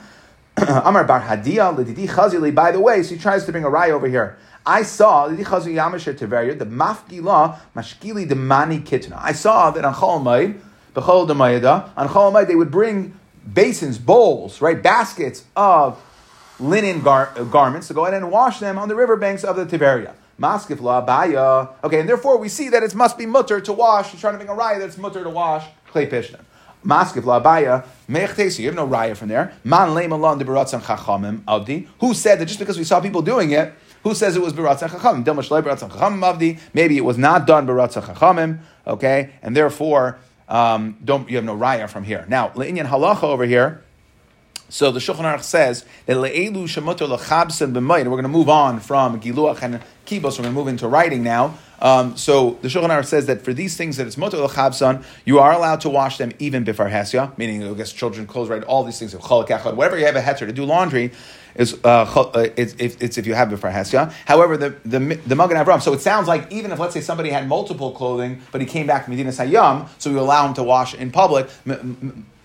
[0.57, 4.37] Amar bar hadia By the way, so he tries to bring a rye over here.
[4.65, 9.19] I saw the mafgila mashkili the mani kitna.
[9.19, 10.23] I saw that on Chol
[10.93, 13.19] Bechol Demayada, on Chol they would bring
[13.51, 16.01] basins, bowls, right, baskets of
[16.59, 19.65] linen gar- uh, garments to go ahead and wash them on the riverbanks of the
[19.65, 20.13] Tiberia.
[20.39, 21.67] Maskif la baya.
[21.83, 24.11] Okay, and therefore we see that it must be mutter to wash.
[24.11, 26.39] He's trying to bring a raya that it's mutter to wash clay pishna.
[26.83, 27.83] Maskif la baya.
[28.09, 28.59] Mechtesi.
[28.59, 29.53] You have no raya from there.
[29.63, 31.87] Man leim alon de baratzan chachamim avdi.
[31.99, 34.89] Who said that just because we saw people doing it, who says it was baratzan
[34.89, 35.23] chachamim?
[35.23, 36.59] Dilma chachamim avdi.
[36.73, 38.59] Maybe it was not done baratzan chachamim.
[38.85, 40.19] Okay, and therefore
[40.49, 42.25] um, don't you have no raya from here.
[42.27, 43.81] Now, le'inyan halacha over here.
[44.69, 48.05] So the Shulchan Aruch says that le'elu shemuter lechabsen b'mayit.
[48.05, 50.37] We're going to move on from giluach and kibos.
[50.37, 51.57] We're going to move into writing now.
[51.83, 55.39] Um, so the Shulchan Aruch says that for these things that it's mutter lechabsan, you
[55.39, 58.63] are allowed to wash them even before hesya, meaning I guess children clothes, right?
[58.63, 61.11] All these things whatever you have a heter to do laundry
[61.55, 64.13] is uh, uh it's, it's, if you have before hesya.
[64.25, 65.81] However, the the the Magen Avram.
[65.81, 68.87] So it sounds like even if let's say somebody had multiple clothing, but he came
[68.87, 71.49] back to Medina Sayyam, so we allow him to wash in public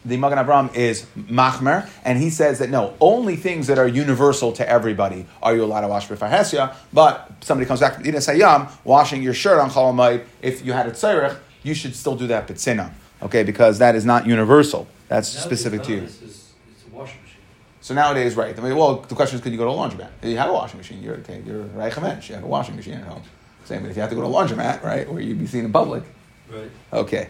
[0.09, 4.53] the Magen Avram is machmer, and he says that no, only things that are universal
[4.53, 6.75] to everybody are you allowed to wash b'farhesia.
[6.93, 10.87] But somebody comes back from Ina Sayyam, washing your shirt on Chalamayit, if you had
[10.87, 12.93] a tzarech, you should still do that b'tzina,
[13.23, 14.87] okay, because that is not universal.
[15.09, 16.03] That's Nowadays, specific to you.
[16.03, 16.53] It's,
[16.91, 17.37] a washing machine.
[17.81, 18.59] So nowadays, right?
[18.59, 20.11] I mean, well, the question is, could you go to a laundromat?
[20.23, 21.03] You have a washing machine.
[21.03, 21.43] You're okay.
[21.47, 21.95] You're right.
[21.95, 23.23] You have a washing machine at home.
[23.65, 25.65] Same, but if you have to go to a laundromat, right, where you'd be seen
[25.65, 26.03] in public,
[26.51, 26.71] Right.
[26.93, 27.29] okay.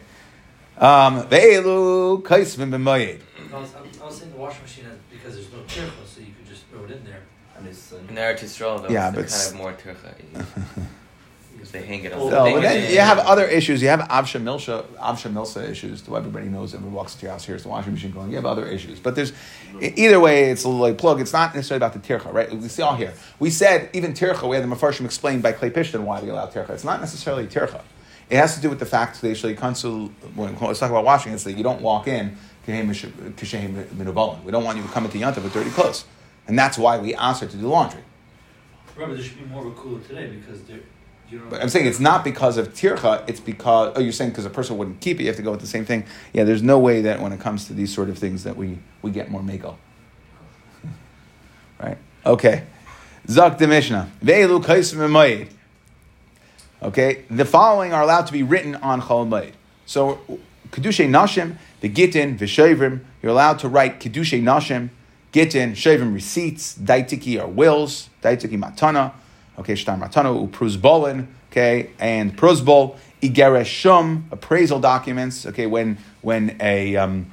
[0.78, 3.20] Um, ve'elu kaisvim b'mayid.
[3.52, 6.46] I was, I was saying the washing machine because there's no tircha, so you could
[6.48, 7.22] just throw it in there.
[7.56, 10.14] And it's, uh, In Eretz Yisrael, though, Yeah, but kind of more tircha.
[11.52, 12.20] Because they hang it on.
[12.20, 13.82] Well, So, but then you have other issues.
[13.82, 16.04] You have avsha milsha, avsha milsa issues.
[16.04, 17.44] So everybody knows everyone walks into your house.
[17.44, 18.30] Here's the washing machine going.
[18.30, 19.32] You have other issues, but there's
[19.80, 20.50] either way.
[20.50, 21.20] It's a little like plug.
[21.20, 22.48] It's not necessarily about the tircha, right?
[22.54, 23.14] We see all here.
[23.40, 24.48] We said even tircha.
[24.48, 26.70] We had the mafarshim explained by Clay Pishton why we allow tircha.
[26.70, 27.80] It's not necessarily tircha.
[28.30, 30.08] It has to do with the fact that consul.
[30.34, 32.36] When let's talk about washing, it's that you don't walk in.
[32.66, 36.04] We don't want you to come into yontav with dirty clothes,
[36.46, 38.02] and that's why we ask her to do laundry.
[38.94, 40.80] Remember, there should be more of a cooler today because there,
[41.30, 41.48] you don't.
[41.48, 43.26] But I'm saying it's not because of tircha.
[43.26, 45.22] It's because oh, you're saying because a person wouldn't keep it.
[45.22, 46.04] You have to go with the same thing.
[46.34, 48.78] Yeah, there's no way that when it comes to these sort of things that we
[49.00, 49.78] we get more mako.
[51.80, 51.96] right?
[52.26, 52.64] Okay.
[53.28, 54.10] Zak the Mishnah.
[54.22, 55.48] Ve'elu emayid.
[56.80, 59.52] Okay, the following are allowed to be written on Chol Moed.
[59.84, 60.20] So,
[60.70, 64.90] Kedushay Nashim, the Gittin, Vishavrim, you're allowed to write Kedushay Nashim,
[65.32, 69.12] Gittin, Shavim receipts, Daitiki are wills, Daitiki Matana,
[69.58, 77.32] okay, Shtar Matana, Upruzbolin, okay, and Pruzbol, Igereshum, appraisal documents, okay, when, when a, um,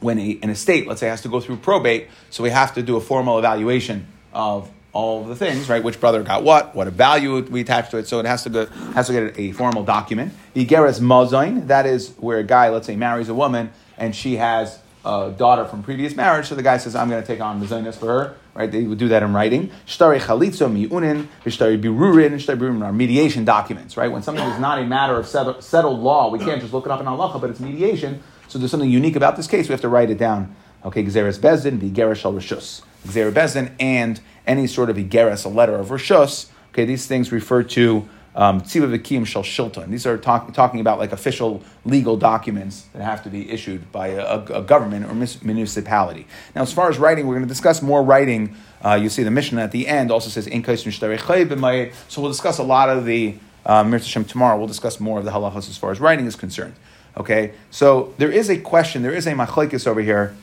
[0.00, 2.82] when a, an estate, let's say, has to go through probate, so we have to
[2.82, 5.84] do a formal evaluation of all the things, right?
[5.84, 8.08] Which brother got what, what a value we attach to it.
[8.08, 10.32] So it has to go, has to get a formal document.
[10.54, 14.78] Igeres mazoin, that is where a guy, let's say, marries a woman and she has
[15.04, 16.46] a daughter from previous marriage.
[16.46, 18.72] So the guy says, I'm going to take on mazoinas for her, right?
[18.72, 19.70] They would do that in writing.
[19.86, 24.10] Shtari chalitzo miunin, shtari birurin, shtari birurin are mediation documents, right?
[24.10, 27.00] When something is not a matter of settled, law, we can't just look it up
[27.00, 28.22] in halacha, but it's mediation.
[28.48, 29.68] So there's something unique about this case.
[29.68, 30.56] We have to write it down.
[30.86, 32.82] Okay, Gzeres Bezdin, Vigeres Shal Rishus.
[33.06, 36.48] Gzeres Bezdin, and any sort of Igeres, a letter of Rishus.
[36.70, 39.88] Okay, these things refer to um, Tziva Vikim Shal Shilton.
[39.88, 44.08] These are talk, talking about like official legal documents that have to be issued by
[44.08, 45.14] a, a government or
[45.44, 46.26] municipality.
[46.54, 48.54] Now, as far as writing, we're going to discuss more writing.
[48.84, 52.90] Uh, you see the Mishnah at the end also says, So we'll discuss a lot
[52.90, 54.58] of the uh, Mir tomorrow.
[54.58, 56.74] We'll discuss more of the halachas as far as writing is concerned.
[57.16, 60.36] Okay, so there is a question, there is a machlekes over here.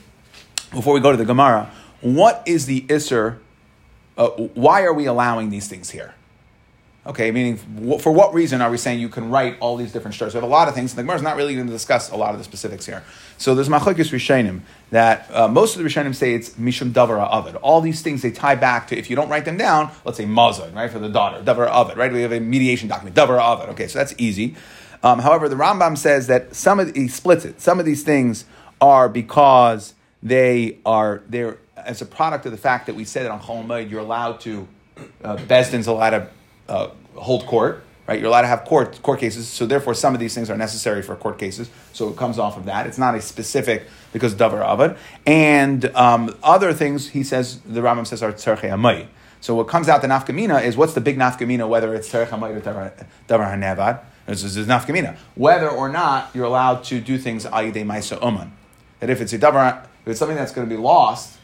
[0.72, 1.70] Before we go to the Gemara,
[2.04, 3.40] what is the isser?
[4.18, 6.14] Uh, why are we allowing these things here?
[7.06, 7.58] Okay, meaning
[8.00, 10.34] for what reason are we saying you can write all these different stories?
[10.34, 10.96] We have a lot of things.
[10.96, 13.04] The Gemara is not really going to discuss a lot of the specifics here.
[13.38, 14.62] So there's machlekes rishonim
[14.92, 17.56] that uh, most of the rishonim say it's mishum davar avid.
[17.58, 20.26] All these things they tie back to if you don't write them down, let's say
[20.26, 22.12] mazon, right for the daughter, davar avid, right?
[22.12, 23.68] We have a mediation document, davar avid.
[23.72, 24.56] Okay, so that's easy.
[25.04, 27.60] Um, however, the Rambam says that some of he splits it.
[27.60, 28.46] Some of these things
[28.80, 33.32] are because they are they're as a product of the fact that we said that
[33.32, 34.68] on Chol you're allowed to
[35.24, 36.28] uh, Besdin's allowed to
[36.70, 38.20] uh, hold court, right?
[38.20, 39.48] You're allowed to have court court cases.
[39.48, 41.70] So therefore, some of these things are necessary for court cases.
[41.94, 42.88] So it comes off of that.
[42.88, 47.10] It's not a specific because davar avad and um, other things.
[47.10, 49.08] He says the Rambam says are tzarchei amay.
[49.42, 52.56] So what comes out the nafkamina is what's the big nafkamina whether it's tzarchei amay
[52.56, 54.02] or davar hanevad.
[54.26, 58.54] This is nafkamina whether or not you're allowed to do things ayidei ma'isa uman.
[59.00, 61.38] That if it's a davar, if it's something that's going to be lost,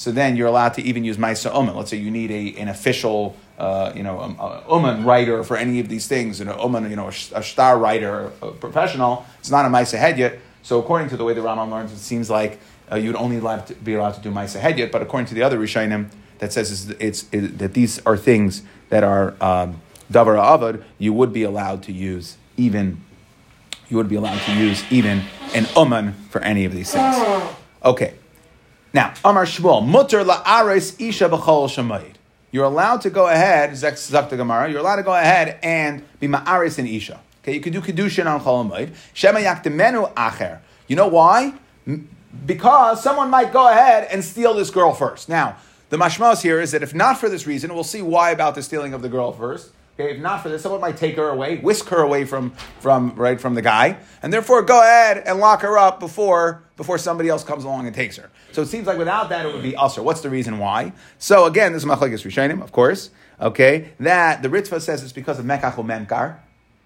[0.00, 1.76] so then you're allowed to even use Maisa Uman.
[1.76, 5.78] Let's say you need a, an official, uh, you know, um, uh, writer for any
[5.78, 9.26] of these things, an Uman, you know, a, a star writer, a professional.
[9.40, 10.38] It's not a Maisa head yet.
[10.62, 12.58] So according to the way the Rambam learns, it seems like
[12.90, 14.90] uh, you'd only allowed to be allowed to do Maisa head yet.
[14.90, 16.08] But according to the other Rishonim,
[16.38, 21.12] that says it's, it's, it, that these are things that are um, Davar Avad, you
[21.12, 23.04] would be allowed to use even,
[23.90, 27.22] you would be allowed to use even an Uman for any of these things.
[27.84, 28.14] Okay.
[28.92, 32.14] Now, Amar Shmuel, mutter la'ares isha b'chol shamayid.
[32.50, 36.26] You're allowed to go ahead, Zex Zakta Gemara, you're allowed to go ahead and be
[36.26, 37.20] ma'aris in isha.
[37.42, 38.94] Okay, you could do kedushin on chol hamayid.
[39.14, 40.58] Shema yakdemenu acher.
[40.88, 41.54] You know why?
[42.46, 45.28] Because someone might go ahead and steal this girl first.
[45.28, 45.56] Now,
[45.90, 48.62] the mashmas here is that if not for this reason, we'll see why about the
[48.62, 49.70] stealing of the girl first.
[49.98, 53.14] Okay, if not for this, someone might take her away, whisk her away from, from
[53.16, 57.28] right from the guy, and therefore go ahead and lock her up before before somebody
[57.28, 58.30] else comes along and takes her.
[58.52, 60.02] So it seems like without that it would be usher.
[60.02, 60.92] What's the reason why?
[61.18, 63.10] So again, this is machlekes rishonim, of course.
[63.40, 66.38] Okay, that the Ritva says it's because of mekach memkar.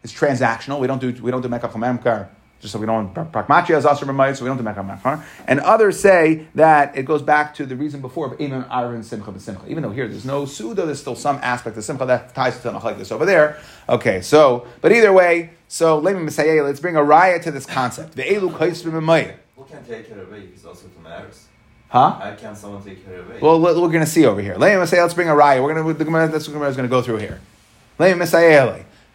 [0.02, 0.80] It's transactional.
[0.80, 2.28] We don't do we don't do mekach memkar
[2.64, 6.00] just so we don't prakmachia is asr b'mayit, so we don't do mekar And others
[6.00, 9.68] say that it goes back to the reason before of even arvin simcha b'simcha.
[9.68, 12.70] Even though here there's no suda, there's still some aspect of simcha that ties to
[12.70, 13.60] like this over there.
[13.86, 17.66] Okay, so but either way, so let me say let's bring a raya to this
[17.66, 18.16] concept.
[18.16, 19.34] The elu b'mayit.
[19.56, 20.38] Who can take it away?
[20.38, 20.50] it?
[20.54, 21.48] It's also from Aris.
[21.88, 22.12] Huh?
[22.12, 23.42] How can someone take care of it?
[23.42, 24.56] Well, we're going to see over here.
[24.56, 25.62] Let me say, let's bring a raya.
[25.62, 26.28] We're going to the Gemara.
[26.28, 27.40] That's what Gemara is going to go through here.
[27.98, 28.56] Let me say,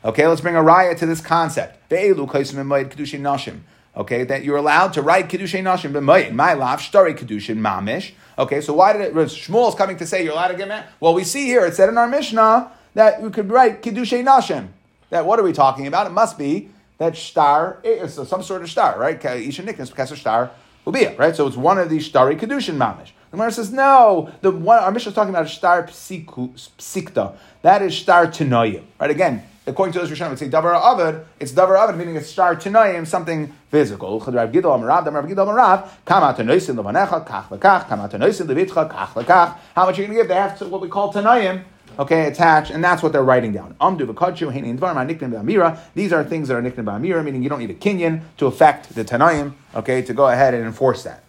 [0.04, 1.90] Okay, let's bring a raya to this concept.
[1.90, 3.60] B'mayit kedushin
[3.98, 8.12] okay, that you're allowed to write Kiddushay Nashim b'mayin, my lav, shtari Kiddushin mamish.
[8.38, 10.86] Okay, so why did it, Shmuel's coming to say you're allowed to get married?
[11.02, 14.70] Well, we see here, it said in our Mishnah that you could write Kiddushay Nashim.
[15.10, 16.08] That, what are we talking about?
[16.08, 19.24] It must be that star, is some sort of star, right?
[19.24, 20.52] Isha Niknas, because star
[20.86, 21.36] will be it, right?
[21.36, 23.12] So it's one of these Shtari Kiddushin mamish.
[23.32, 27.36] The Gemara says, no, the one, our Mishnah is talking about star psikta.
[27.64, 29.12] That is star tenoyim, right?
[29.12, 31.26] Again, according to those Rishonim, would say davar avad.
[31.40, 34.20] It's davar avad, meaning it's star tenoyim, something physical.
[34.20, 39.14] Chad Gidol Amarav, Rav Gidol Amarav, kama tenoisin levanecha, kach lekach, kama tenoisin levitcha, kach
[39.14, 39.58] lekach.
[39.76, 40.28] How much are you going to give?
[40.28, 41.64] They have to, what we call tenoyim,
[41.98, 43.76] okay, attached, and that's what they're writing down.
[43.80, 45.80] Amdu v'kachu, heini dvarim, nickname b'amira.
[45.96, 48.96] These are things that are nicknamed b'amira, meaning you don't need a kinyan to affect
[48.96, 51.24] the tenoyim, okay, to go ahead and enforce that.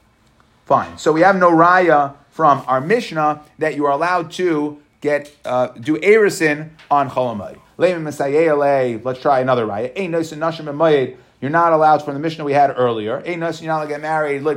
[0.65, 0.99] Fine.
[0.99, 5.69] So we have no raya from our Mishnah that you are allowed to get uh,
[5.69, 7.59] do erisin on cholamay.
[7.81, 11.17] Let's try another raya.
[11.41, 13.23] You're not allowed from the Mishnah we had earlier.
[13.25, 14.45] You're not allowed to get married.
[14.45, 14.55] The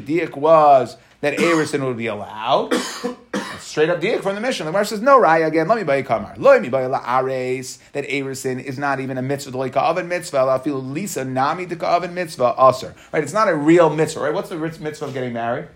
[0.00, 2.74] diak was that Erisin would be allowed.
[3.60, 4.64] straight up diak from the Mishnah.
[4.64, 6.34] The Gemara says, no, Raya, again, let me buy a kamar.
[6.36, 10.38] Lo mi buy la ares, that Erisin is not even a mitzvah, like oven mitzvah,
[10.38, 12.96] I feel lisa nami de oven mitzvah, aser.
[13.12, 13.22] Right?
[13.22, 14.34] It's not a real mitzvah, right?
[14.34, 15.68] What's the mitzvah of getting married?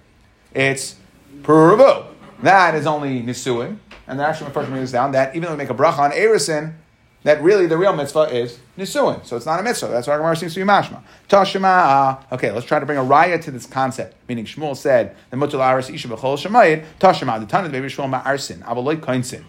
[0.55, 0.96] It's
[1.42, 2.07] puravu.
[2.42, 3.79] That is only nisuin.
[4.07, 6.74] And the actual first brings down that even though we make a bracha on Erisin,
[7.22, 9.24] that really the real mitzvah is nisuin.
[9.26, 9.88] So it's not a mitzvah.
[9.88, 11.03] That's why Gemara seems to be mashma.
[11.29, 11.64] Tashima.
[11.64, 14.16] Ah, okay, let's try to bring a raya to this concept.
[14.26, 18.62] Meaning Shmuel said the mutal aris isha b'chol shemayid tashima the tana baby Shmuel ma'arsin
[18.62, 19.44] avaloi kainsin.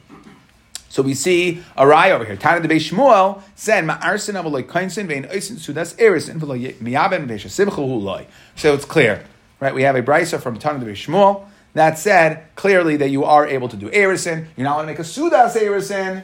[0.90, 2.36] So we see a raya over here.
[2.36, 8.02] Tana de Shmuel said ma'arsin avaloi kainsin vein oisin sudas erisin v'lo miyaben v'esha simchu
[8.02, 8.28] loy.
[8.58, 9.24] So it's clear,
[9.62, 9.74] right?
[9.74, 13.70] We have a brisa from Tana de Shmuel that said clearly that you are able
[13.70, 14.48] to do erisin.
[14.58, 16.24] You're not going to make a sudas erisin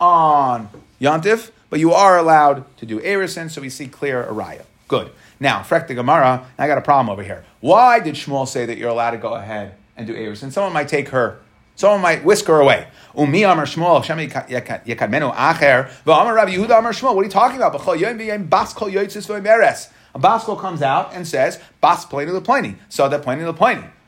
[0.00, 0.68] on
[1.00, 4.62] Yontif, but you are allowed to do Erison, so we see clear Araya.
[4.88, 5.10] Good.
[5.40, 7.44] Now, Frek the Gemara, I got a problem over here.
[7.60, 10.50] Why did Shmuel say that you're allowed to go ahead and do Erison?
[10.50, 11.40] Someone might take her,
[11.76, 12.88] someone might whisk her away.
[13.16, 17.56] Umi Amar Shmuel, Shem Yekadmenu Acher, V'Amar Rabbi Yehuda Amar Shmuel, what are you talking
[17.56, 17.74] about?
[17.74, 19.90] B'chol Bas Kol Yotzis V'Meres.
[20.14, 22.76] A Baskol comes out and says, Bas Pliny the Pliny.
[22.88, 23.52] So that Pliny the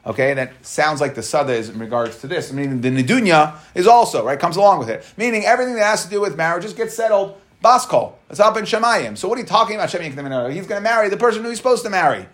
[0.07, 2.51] Okay, that sounds like the sada is in regards to this.
[2.51, 6.05] I mean, the nidunya is also right comes along with it, meaning everything that has
[6.05, 7.39] to do with marriages gets settled.
[7.63, 9.19] Baskol, it's up in Shemayim.
[9.19, 9.91] So what are you talking about?
[9.93, 12.27] He's going to marry the person who he's supposed to marry.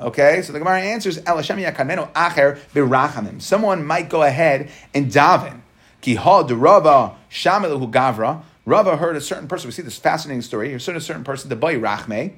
[0.00, 3.40] Okay, so the Gemara answers, El acher birachamim.
[3.40, 5.60] Someone might go ahead and daven.
[6.02, 8.42] Kiha de Rava Shamilahu Gavra.
[8.64, 9.68] Rava heard a certain person.
[9.68, 10.66] We see this fascinating story.
[10.66, 12.34] He heard a certain person, the boy Rachme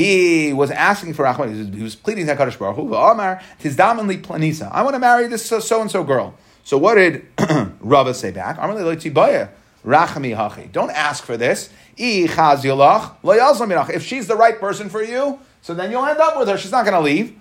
[0.00, 1.74] he was asking for Rahman.
[1.74, 2.94] He was, pleading to Hakadosh Baruch Hu.
[2.94, 4.70] Amar tizdamanli planisa.
[4.72, 6.34] I want to marry this so and so girl.
[6.64, 7.26] So what did
[7.80, 8.56] Rava say back?
[8.56, 10.72] Rachami hachi.
[10.72, 11.68] Don't ask for this.
[11.98, 12.32] If
[14.06, 16.56] she's the right person for you, so then you'll end up with her.
[16.56, 17.36] She's not going to leave.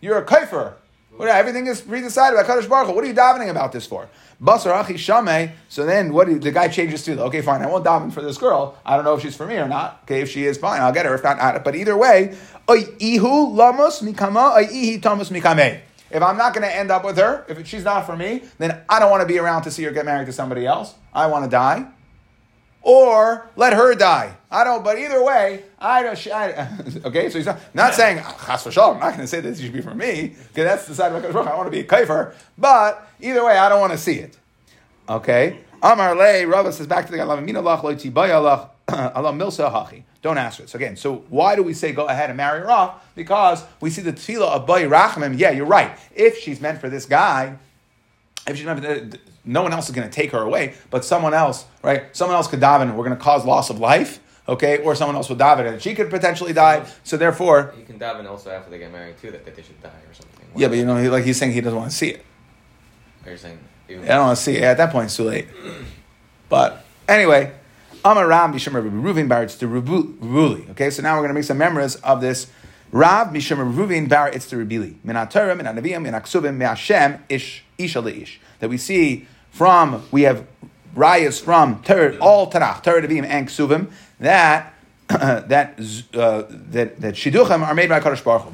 [0.00, 0.76] You're a kafir.
[1.20, 2.94] Everything is pre-decided by Kadosh Baruch Hu.
[2.94, 4.08] What are you davening about this for?
[4.42, 5.52] Basar achi.
[5.68, 7.20] So then, what do, the guy changes to?
[7.24, 7.62] Okay, fine.
[7.62, 8.76] I won't daven for this girl.
[8.84, 10.00] I don't know if she's for me or not.
[10.04, 10.82] Okay, if she is, fine.
[10.82, 11.14] I'll get her.
[11.14, 12.36] If not, but either way,
[12.68, 15.80] ihu lamos mikama ihi tamus mikame.
[16.10, 18.80] If I'm not going to end up with her, if she's not for me, then
[18.88, 20.94] I don't want to be around to see her get married to somebody else.
[21.12, 21.86] I want to die
[22.86, 24.36] or let her die.
[24.48, 26.26] I don't, but either way, I don't.
[26.28, 26.68] I,
[27.04, 28.94] okay, so he's not, not saying ah, chas v'shalom.
[28.94, 31.20] I'm not going to say this should be for me because that's the side of
[31.20, 34.20] the I want to be a kaifer, but either way, I don't want to see
[34.20, 34.38] it.
[35.08, 38.70] Okay, Amar le Rava says back to the Galavamina lach loiti bayalach
[39.16, 40.04] Allah milsa hachi.
[40.22, 40.68] Don't ask it.
[40.68, 43.04] So again, so why do we say go ahead and marry her off?
[43.16, 45.36] Because we see the tefillah of bay rachamim.
[45.36, 45.98] Yeah, you're right.
[46.14, 47.58] If she's meant for this guy,
[48.46, 51.64] if she's for no one else is going to take her away, but someone else,
[51.82, 52.14] right?
[52.16, 52.94] Someone else could daven.
[52.94, 54.78] We're going to cause loss of life, okay?
[54.78, 56.86] Or someone else will daven and she could potentially die.
[57.04, 59.80] So therefore, you can daven also after they get married too that, that they should
[59.82, 60.46] die or something.
[60.56, 62.24] yeah, but you know, he, like he's saying he doesn't want to see it.
[63.24, 63.58] Are you saying?
[63.88, 64.62] Yeah, I don't want to see it.
[64.62, 65.48] At that point, it's too late.
[66.48, 67.52] But anyway,
[68.04, 70.70] Amaram Bisham Ruvin Bar, it's the Rubuli.
[70.70, 72.46] Okay, so now we're going to make some memories of this.
[72.92, 74.94] Rav Misham Ruvin Bar, it's the Rubili.
[75.02, 78.40] Min HaTorah, Min HaNaviim, Min HaKsubim, Min Hashem, Ish, Isha Ish.
[78.60, 80.46] That we see from, we have
[80.94, 84.72] rayas from Torah, all Tanakh, Torah and Ksuvim, that
[85.08, 85.78] that
[86.14, 88.50] uh, that that shidduchim are made by Kadosh Baruch Hu.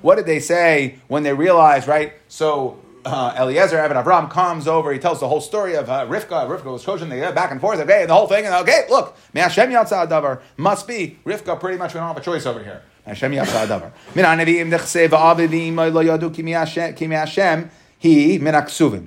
[0.00, 1.88] What did they say when they realized?
[1.88, 2.12] Right.
[2.28, 4.92] So uh, Eliezer Evan Avram comes over.
[4.92, 6.48] He tells the whole story of uh, Rivka.
[6.48, 7.80] Rivka was coaching the back and forth.
[7.80, 8.46] Okay, and the whole thing.
[8.46, 11.58] And okay, look, Hashem Yatzah Davar must be Rivka.
[11.58, 12.82] Pretty much, we don't have a choice over here.
[13.06, 13.92] Hashem Yatzah Davar.
[14.14, 16.52] Min Anavim dichsiv va'avivim lo yadu kimi
[17.14, 17.70] Hashem.
[17.98, 18.54] He min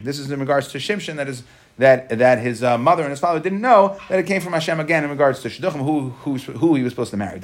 [0.04, 1.18] This is in regards to Shimshon.
[1.18, 1.44] That is
[1.78, 4.80] that, that his uh, mother and his father didn't know that it came from Hashem
[4.80, 7.40] again in regards to Shidduchim, who, who, who he was supposed to marry.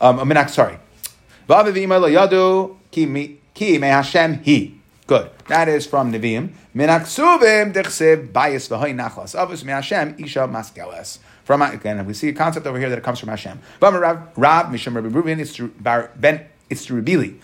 [0.00, 0.78] Um, um, um, sorry.
[2.90, 4.80] Ki me Hashem he.
[5.06, 5.30] Good.
[5.48, 6.50] That is from Nevi'im.
[6.74, 9.34] Minaksuvim dechsev bayis v'hoy nachlas.
[9.34, 11.18] Avos me Hashem isha maskeles.
[11.50, 13.58] From again, we see a concept over here that it comes from Hashem.
[13.80, 13.94] Rav
[14.36, 15.58] Rav Misham Rabbi Reuven it's
[16.14, 17.38] Ben it's Rabili.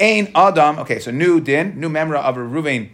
[0.00, 0.80] Ain Adam.
[0.80, 2.88] Okay, so new din, new memra of Reuven,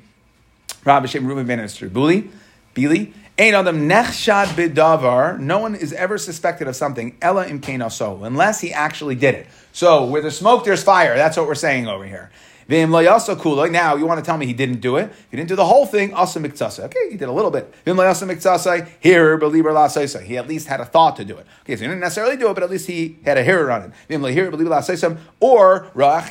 [0.84, 2.28] Rabbi Shem Reuven ben Buli,
[2.74, 3.14] Bili.
[3.38, 5.38] Ain Adam nechshad bidavar.
[5.40, 7.16] No one is ever suspected of something.
[7.22, 9.46] Ella im so unless he actually did it.
[9.72, 11.16] So where there's smoke, there's fire.
[11.16, 12.30] That's what we're saying over here.
[12.68, 15.12] Now you want to tell me he didn't do it?
[15.30, 16.14] He didn't do the whole thing.
[16.14, 16.84] Asa miktsasa.
[16.84, 17.74] Okay, he did a little bit.
[17.84, 20.22] Here, believer lasesa.
[20.22, 21.46] He at least had a thought to do it.
[21.62, 23.82] Okay, so he didn't necessarily do it, but at least he had a hearer on
[23.82, 23.90] it.
[24.08, 25.18] Vim layhira believe la'saisem.
[25.40, 26.30] Or raach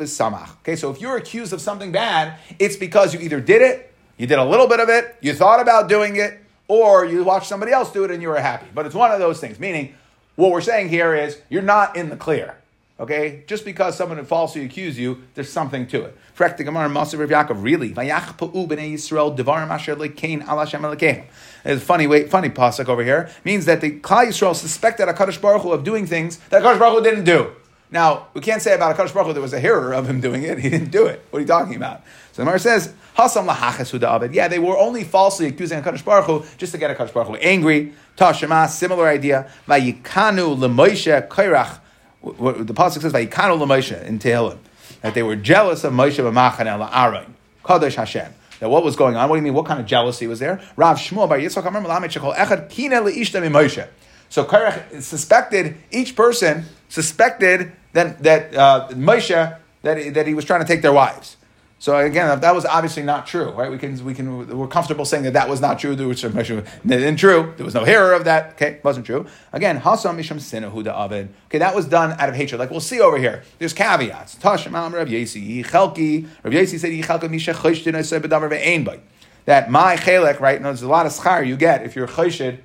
[0.00, 0.50] is samah.
[0.58, 4.26] Okay, so if you're accused of something bad, it's because you either did it, you
[4.26, 7.72] did a little bit of it, you thought about doing it, or you watched somebody
[7.72, 8.66] else do it and you were happy.
[8.74, 9.58] But it's one of those things.
[9.58, 9.94] Meaning,
[10.36, 12.56] what we're saying here is you're not in the clear.
[13.00, 16.16] Okay, just because someone falsely accuse you, there's something to it.
[16.36, 17.90] Correct the Gemara, Maser Rav Yaakov, really?
[17.92, 23.30] b'nei Yisrael devarim asher lekein al Hashem It's a funny way, funny pasuk over here.
[23.44, 26.98] Means that the Klal Yisrael suspected Hakadosh Baruch Hu of doing things that Hakadosh Baruch
[26.98, 27.52] Hu didn't do.
[27.90, 30.42] Now we can't say about Hakadosh Baruch Hu there was a hearer of him doing
[30.42, 30.58] it.
[30.60, 31.24] He didn't do it.
[31.30, 32.02] What are you talking about?
[32.32, 34.34] So the Gemara says, Hasam lahachas Abed.
[34.34, 37.34] Yeah, they were only falsely accusing Hakadosh Baruch Hu just to get Hakadosh Baruch Hu
[37.36, 37.94] angry.
[38.16, 39.50] Tashema, similar idea.
[39.66, 41.80] Vayikanu leMoshe kairach
[42.22, 44.58] what the pasuk says, "Vayikanu l'Moshe" in Tehillim,
[45.02, 47.26] that they were jealous of Moshe b'machaneh la'aron,
[47.64, 48.32] kadosh Hashem.
[48.60, 49.28] That what was going on?
[49.28, 49.54] What do you mean?
[49.54, 50.60] What kind of jealousy was there?
[50.76, 53.88] Rav Shmuel bar Yitzchak Amar Melamed Shekol Echad Kina leishta Moshe.
[54.28, 60.60] So Korach suspected each person suspected that that uh, Moshe that that he was trying
[60.60, 61.36] to take their wives.
[61.82, 63.68] So again, that was obviously not true, right?
[63.68, 65.96] We can we can we're comfortable saying that that was not true.
[65.96, 66.62] There was not true.
[66.84, 68.52] There was no hearer of that.
[68.52, 69.26] Okay, wasn't true.
[69.52, 71.30] Again, hasam misham sinahuda avid.
[71.46, 72.60] Okay, that was done out of hatred.
[72.60, 73.42] Like we'll see over here.
[73.58, 74.36] There's caveats.
[74.36, 76.28] Tashim am Rav Yesi Yichelki.
[76.44, 79.00] Rav Yesi said Yichelki misha choshtin I said bedavar ve'ain.
[79.46, 80.54] That my chelek, right?
[80.54, 82.60] And there's a lot of schar you get if you're choshid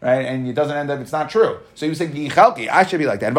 [0.00, 0.24] right?
[0.24, 1.58] And it doesn't end up, it's not true.
[1.74, 3.32] So you say, Yichelki, I should be like that.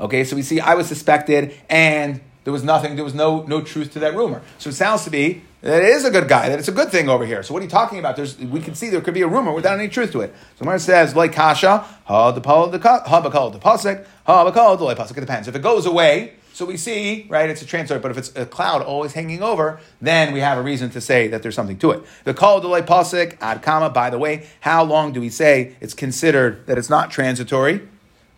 [0.00, 3.60] Okay, so we see I was suspected and there was nothing, there was no, no
[3.60, 4.40] truth to that rumor.
[4.58, 6.90] So it sounds to be that it is a good guy, that it's a good
[6.90, 7.42] thing over here.
[7.42, 8.16] So what are you talking about?
[8.16, 10.34] There's, we can see there could be a rumor without any truth to it.
[10.58, 15.16] So Mar says, like kasha, ha the the pasik, ha the pasik.
[15.16, 15.48] It depends.
[15.48, 18.46] If it goes away, so we see, right, it's a translate, but if it's a
[18.46, 21.90] cloud always hanging over, then we have a reason to say that there's something to
[21.90, 22.02] it.
[22.24, 25.94] The kol delay pasik, ad kama, by the way, how long do we say it's
[25.94, 27.82] considered that it's not transitory?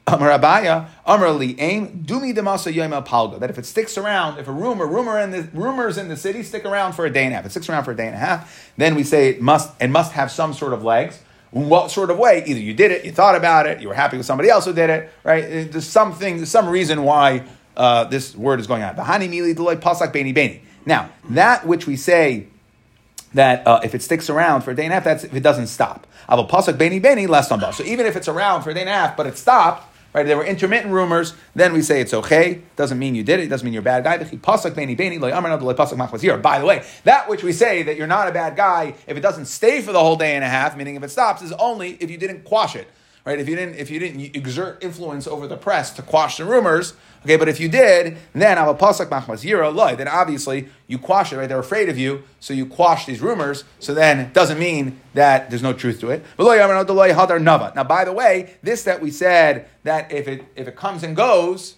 [0.06, 3.38] Amar Abaye, Aim, Dumi Demasa Yom Palga.
[3.38, 6.42] That if it sticks around, if a rumor, rumor in the rumors in the city
[6.42, 8.16] stick around for a day and a half, it sticks around for a day and
[8.16, 11.20] a half, then we say it must and must have some sort of legs.
[11.52, 12.42] What sort of way?
[12.44, 14.72] Either you did it, you thought about it, you were happy with somebody else who
[14.72, 15.70] did it, right?
[15.70, 17.44] There's something, there's some reason why
[17.76, 18.96] uh, this word is going on.
[18.96, 20.62] Bahani mili deloy pasak beni beni.
[20.84, 22.48] Now, that which we say
[23.34, 25.42] that uh, if it sticks around for a day and a half, that's if it
[25.42, 26.06] doesn't stop.
[26.28, 28.88] Aval pasak beni beni less on So even if it's around for a day and
[28.88, 30.26] a half, but it stopped, right?
[30.26, 31.34] There were intermittent rumors.
[31.54, 32.62] Then we say it's okay.
[32.76, 33.44] Doesn't mean you did it.
[33.44, 34.18] It doesn't mean you're a bad guy.
[34.18, 34.24] By
[36.58, 39.46] the way, that which we say that you're not a bad guy if it doesn't
[39.46, 42.10] stay for the whole day and a half, meaning if it stops, is only if
[42.10, 42.88] you didn't quash it
[43.24, 43.38] right?
[43.38, 46.94] If you didn't, if you didn't exert influence over the press to quash the rumors,
[47.22, 47.36] okay.
[47.36, 51.48] But if you did, then al pasak machmas yira Then obviously you quash it, right?
[51.48, 53.64] They're afraid of you, so you quash these rumors.
[53.78, 56.24] So then it doesn't mean that there's no truth to it.
[56.38, 61.16] Now, by the way, this that we said that if it if it comes and
[61.16, 61.76] goes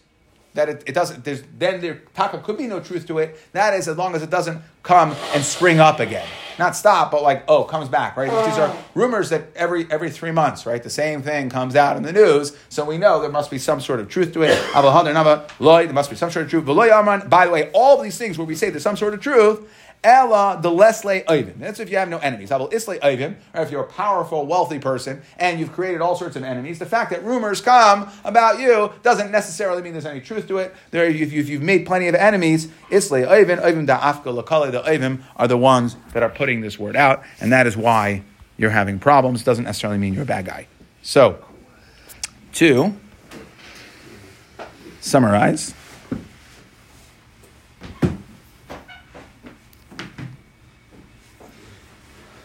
[0.54, 3.38] that it, it doesn't, there's, then there taka could be no truth to it.
[3.52, 6.26] That is as long as it doesn't come and spring up again.
[6.58, 8.30] Not stop, but like, oh, comes back, right?
[8.46, 8.84] These are oh.
[8.94, 10.80] rumors that every every three months, right?
[10.80, 13.80] The same thing comes out in the news, so we know there must be some
[13.80, 14.56] sort of truth to it.
[14.72, 16.64] there must be some sort of truth.
[16.64, 19.68] By the way, all of these things where we say there's some sort of truth,
[20.04, 21.58] Ella the lesle oivim.
[21.58, 22.52] That's if you have no enemies.
[22.52, 26.36] Abel isle oivim, or if you're a powerful, wealthy person and you've created all sorts
[26.36, 26.78] of enemies.
[26.78, 30.74] The fact that rumors come about you doesn't necessarily mean there's any truth to it.
[30.90, 35.48] There, if you've, made plenty of enemies, isle oivim da afka lakale, the oivim are
[35.48, 38.22] the ones that are putting this word out, and that is why
[38.58, 39.42] you're having problems.
[39.42, 40.66] Doesn't necessarily mean you're a bad guy.
[41.02, 41.42] So,
[42.54, 42.94] to
[45.00, 45.74] summarize.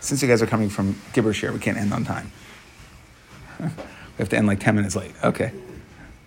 [0.09, 2.31] Since you guys are coming from gibberish here, we can't end on time.
[3.59, 3.67] we
[4.17, 5.11] have to end like 10 minutes late.
[5.23, 5.51] Okay.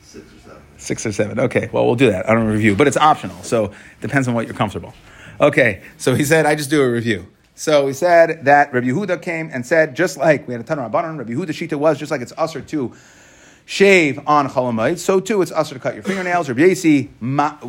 [0.03, 0.63] Six or seven.
[0.77, 1.41] Six or seven.
[1.41, 2.31] Okay, well, we'll do that.
[2.31, 3.43] I don't review, but it's optional.
[3.43, 4.95] So it depends on what you're comfortable.
[5.41, 7.27] Okay, so he said, I just do a review.
[7.57, 10.79] So he said that Rabbi Yehuda came and said, just like we had a ton
[10.79, 12.95] of Rabbanon, Rabbi Yehuda Shita was just like it's us usher to
[13.65, 16.49] shave on Cholamayit, so too it's usher to cut your fingernails.
[16.49, 17.11] Rabbi Yasi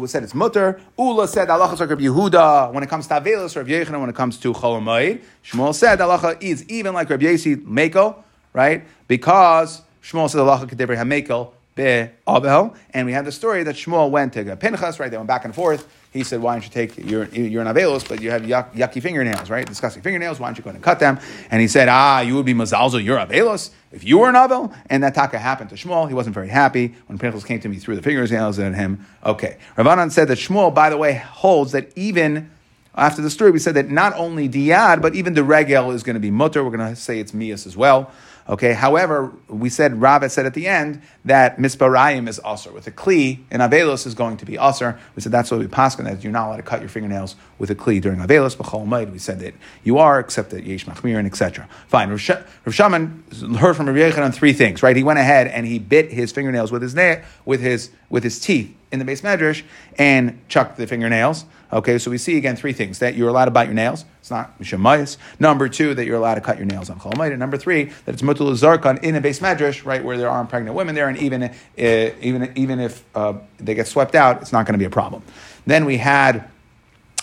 [0.07, 0.79] said it's mutter.
[0.97, 4.15] Ula said Allah like Rabbi Yehuda when it comes to Avelis, Rabbi Yechanan when it
[4.15, 5.23] comes to Cholamayit.
[5.43, 8.23] Shmuel said Allah is even like Rabbi Yasi Mako,
[8.53, 8.85] right?
[9.07, 14.09] Because Shmuel said Allah Kedibri HaMekel Be Abel, and we have the story that Shmuel
[14.09, 15.09] went to Pinchas, right?
[15.09, 15.87] They went back and forth.
[16.13, 19.01] He said, "Why don't you take you're you're an avelos, but you have yuck, yucky
[19.01, 19.65] fingernails, right?
[19.65, 20.39] Disgusting fingernails.
[20.39, 23.03] Why don't you go and cut them?" And he said, "Ah, you would be mazalzo.
[23.03, 26.07] You're avelos if you were an avel." And that taka happened to Shmuel.
[26.07, 29.05] He wasn't very happy when Pinchas came to me threw the fingernails at him.
[29.25, 32.51] Okay, Ravanan said that Shmuel, by the way, holds that even
[32.95, 36.13] after the story, we said that not only diad, but even the regel is going
[36.13, 36.63] to be mutter.
[36.63, 38.11] We're going to say it's mias as well.
[38.47, 38.73] Okay.
[38.73, 43.39] However, we said Rabbit said at the end that misparayim is usher with a kli,
[43.49, 44.99] and avelos is going to be usher.
[45.15, 47.69] We said that's what we paskin that you're not allowed to cut your fingernails with
[47.69, 48.57] a kli during avelos.
[48.57, 51.67] But we said that you are, except that yesh machmir and etc.
[51.87, 52.09] Fine.
[52.09, 53.23] Rav Shaman
[53.57, 54.83] heard from Rav Yechon on three things.
[54.83, 54.95] Right.
[54.95, 58.39] He went ahead and he bit his fingernails with his na- with his with his
[58.39, 59.63] teeth in the base medrash
[59.97, 61.45] and chucked the fingernails.
[61.73, 64.05] Okay, so we see again three things that you're allowed to bite your nails.
[64.19, 65.17] It's not mishamayis.
[65.39, 67.31] Number two, that you're allowed to cut your nails on cholamayit.
[67.31, 70.49] And number three, that it's mutul zarkon in a base medrash, right, where there aren't
[70.49, 74.53] pregnant women there, and even uh, even even if uh, they get swept out, it's
[74.53, 75.23] not going to be a problem.
[75.65, 76.47] Then we had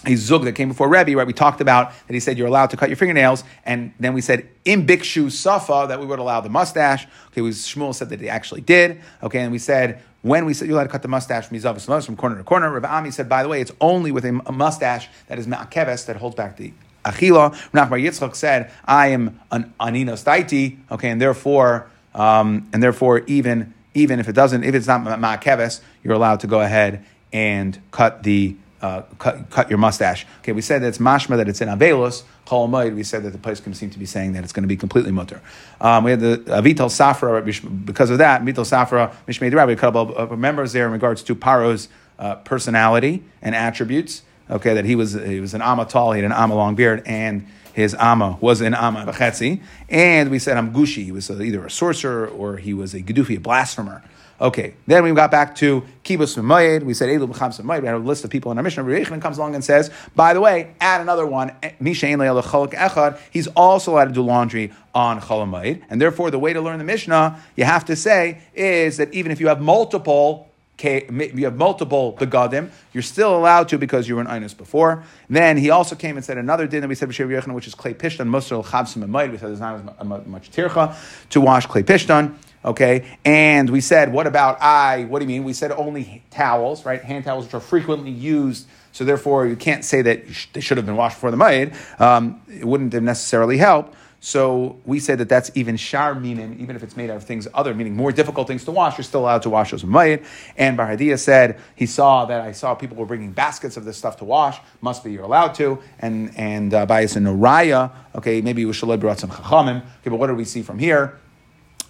[0.07, 1.27] a zug that came before Rebbe, right?
[1.27, 4.21] We talked about that he said you're allowed to cut your fingernails, and then we
[4.21, 7.07] said in bikshu safa that we would allow the mustache.
[7.29, 9.01] Okay, was Shmuel said that they actually did.
[9.23, 12.17] Okay, and we said when we said you're allowed to cut the mustache from from
[12.17, 15.39] corner to corner, Rav Ami said, by the way, it's only with a, mustache that
[15.39, 16.73] is ma'akeves that holds back the
[17.05, 17.53] achila.
[17.73, 23.75] Nachbar Yitzchak said, I am an aninos daiti, okay, and therefore, um, and therefore, even
[23.95, 28.23] even if it doesn't, if it's not ma'akeves, you're allowed to go ahead and cut
[28.23, 30.27] the uh, cut, cut, your mustache.
[30.41, 32.23] Okay, we said that it's mashma that it's in avelus.
[32.47, 34.77] Chol we said that the can seem to be saying that it's going to be
[34.77, 35.41] completely mutter.
[35.81, 37.45] Um, we had the Avital Safra
[37.85, 38.43] because of that.
[38.43, 43.23] Avital Safra Mishmei Rabbi, a couple of members there in regards to Paro's uh, personality
[43.43, 44.23] and attributes.
[44.51, 47.47] Okay, that he was he was an amatal, he had an ama long beard, and
[47.73, 49.63] his ama was an ama b'chetzi.
[49.89, 53.41] And we said Amgushi, he was either a sorcerer or he was a gedufi, a
[53.41, 54.03] blasphemer.
[54.41, 56.83] Okay, then we got back to Kibbutz Memayed.
[56.83, 57.81] We said Elu.
[57.81, 58.83] We had a list of people in our Mishnah.
[58.83, 61.51] Rabbi comes along and says, by the way, add another one.
[61.81, 63.21] Mishain Echad.
[63.31, 65.83] He's also allowed to do laundry on Cholamayid.
[65.91, 69.31] And therefore, the way to learn the Mishnah, you have to say, is that even
[69.31, 70.47] if you have multiple
[70.83, 75.05] you have multiple begadim, you're still allowed to because you were an inus before.
[75.29, 78.31] Then he also came and said another din that we said which is clay pishtan
[78.31, 80.97] musar chavsim We said there's not as much tircha
[81.29, 82.35] to wash clay pishtan.
[82.63, 85.05] Okay, and we said, what about I?
[85.05, 85.45] What do you mean?
[85.45, 87.03] We said only towels, right?
[87.03, 88.67] Hand towels, which are frequently used.
[88.93, 91.73] So therefore, you can't say that they should have been washed before the maid.
[91.99, 93.97] Um, it wouldn't have necessarily helped.
[94.23, 97.49] So we said that that's even shar meaning, even if it's made out of things
[97.55, 100.27] other, meaning more difficult things to wash, you're still allowed to wash those mayit.
[100.59, 104.19] And Barhadia said he saw that I saw people were bringing baskets of this stuff
[104.19, 104.59] to wash.
[104.83, 105.79] Must be you're allowed to.
[105.99, 109.79] And and uh, Bias and Noraya, okay, maybe we should Shalai brought some chachamim.
[109.79, 111.19] Okay, but what do we see from here?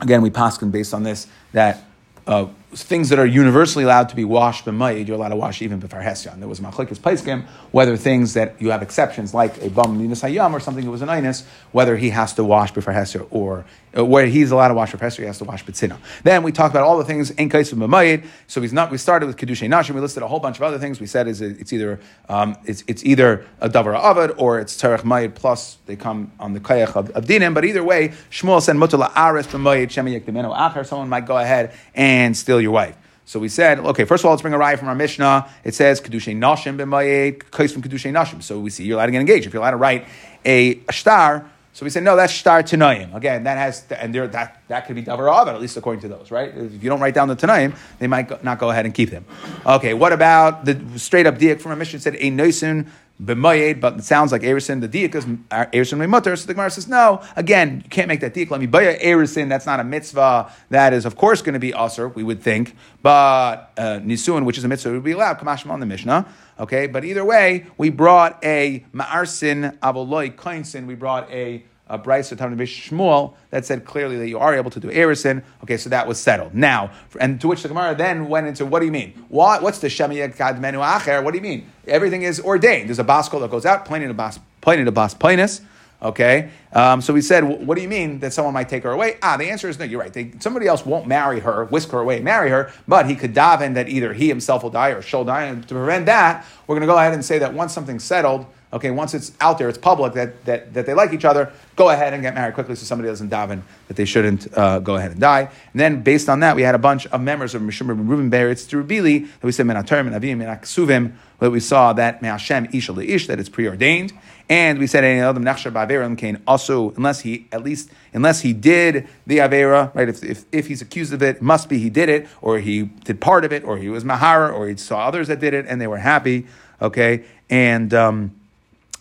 [0.01, 1.85] Again, we paskin based on this that
[2.27, 5.81] uh, things that are universally allowed to be washed b'mayid, you're allowed to wash even
[5.81, 6.39] before hesyon.
[6.39, 10.53] There was machlekes paiskim whether things that you have exceptions like a bum minas hayam
[10.53, 13.65] or something that was an inus, whether he has to wash before hesyon or
[13.97, 15.99] uh, where he's allowed to wash before hesyan, he has to wash b'tzina.
[16.23, 18.25] Then we talked about all the things in case of b'mayid.
[18.47, 18.91] So he's not.
[18.91, 19.95] We started with kedushay nashim.
[19.97, 21.01] We listed a whole bunch of other things.
[21.01, 21.99] We said is it's either
[22.29, 26.53] um, it's, it's either a davar avad or it's terech mayid plus they come on
[26.53, 27.53] the kayach of, of dinim.
[27.53, 30.87] But either way, Shmuel said mutala aris b'mayid shemi yekdemenu achar.
[30.87, 32.97] Someone might go ahead and steal your wife.
[33.25, 35.49] So we said, okay, first of all, let's bring a raya from our Mishnah.
[35.65, 38.43] It says, Kedushay Nashim b'mayed, kais from Kedushay Nashim.
[38.43, 39.47] So we see you're allowed to get engaged.
[39.47, 40.09] If you're allowed to write
[40.45, 43.15] a, a star, so we said, no, that's star Tanayim.
[43.15, 46.03] Again, that has, to, and there, that, that could be Davar Avid, at least according
[46.03, 46.53] to those, right?
[46.53, 49.11] If you don't write down the Tanayim, they might go, not go ahead and keep
[49.11, 49.25] them.
[49.65, 52.89] Okay, what about the straight up diak from our Mishnah said, a Noisun
[53.23, 54.81] b'mayed, but it sounds like erisin.
[54.81, 56.37] The diak is erisin mutter.
[56.37, 57.23] So the Gemara says, no.
[57.37, 58.51] Again, you can't make that diak.
[58.51, 59.49] Let me buy erisin.
[59.49, 60.53] That's not a mitzvah.
[60.71, 62.09] That is, of course, going to be usher.
[62.09, 65.39] We would think, but uh, nisuin, which is a mitzvah, would be allowed.
[65.39, 66.27] Kamashma on the Mishnah.
[66.59, 70.87] Okay, but either way, we brought a ma'arsin avoloi kainsin.
[70.87, 74.89] We brought a a Bryce Shmuel that said clearly that you are able to do
[74.89, 75.43] Erison.
[75.65, 76.55] Okay, so that was settled.
[76.55, 79.13] Now, and to which the Gemara then went into what do you mean?
[79.29, 81.23] What, what's the Shemiyah Kad Menu Acher?
[81.23, 81.71] What do you mean?
[81.87, 82.89] Everything is ordained.
[82.89, 85.61] There's a baskol that goes out, plain to bas, plain to bas, plainus.
[86.03, 89.19] Okay, um, so we said, what do you mean that someone might take her away?
[89.23, 89.85] Ah, the answer is no.
[89.85, 90.11] You're right.
[90.11, 93.75] They, somebody else won't marry her, whisk her away, marry her, but he could daven
[93.75, 95.43] that either he himself will die or she'll die.
[95.43, 98.47] And to prevent that, we're going to go ahead and say that once something's settled,
[98.73, 101.91] okay, once it's out there, it's public that, that, that they like each other, go
[101.91, 105.11] ahead and get married quickly so somebody doesn't daven that they shouldn't uh, go ahead
[105.11, 105.41] and die.
[105.73, 108.67] And then based on that, we had a bunch of members of Mishum Reuben Beretz
[108.67, 113.27] through Bili that we said Menaterm and Avim that we saw that Me'ashem Isha Ish,
[113.27, 114.13] that it's preordained.
[114.49, 118.53] And we said any other Nechshar Ba'avera can also, unless he, at least, unless he
[118.53, 122.09] did the Avera, right, if, if, if he's accused of it must be he did
[122.09, 125.29] it, or he did part of it, or he was Mahara, or he saw others
[125.29, 126.47] that did it and they were happy,
[126.83, 127.25] okay?
[127.49, 128.40] And, um,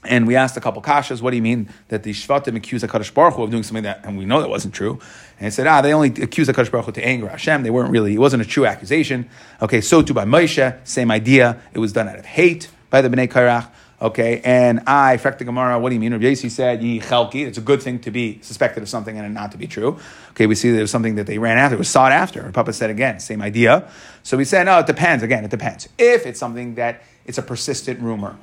[0.03, 3.13] and we asked a couple kashas, what do you mean that the Shvatim accused HaKadosh
[3.13, 4.99] Baruch Hu of doing something that, and we know that wasn't true.
[5.37, 7.63] And he said, ah, they only accused HaKadosh Baruch Hu to anger Hashem.
[7.63, 9.29] They weren't really, it wasn't a true accusation.
[9.61, 11.61] Okay, so too by Moshe, same idea.
[11.73, 13.69] It was done out of hate by the Bnei Kairach.
[14.01, 16.13] Okay, and I, Frekta Gemara, what do you mean?
[16.13, 17.45] Rabbi Yossi said, Yi Chelki.
[17.45, 19.99] It's a good thing to be suspected of something and not to be true.
[20.31, 21.75] Okay, we see was something that they ran after.
[21.75, 22.49] It was sought after.
[22.53, 23.91] Papa said again, same idea.
[24.23, 25.21] So we said, no, it depends.
[25.21, 25.89] Again, it depends.
[25.97, 28.37] If it's something that it's a persistent rumor,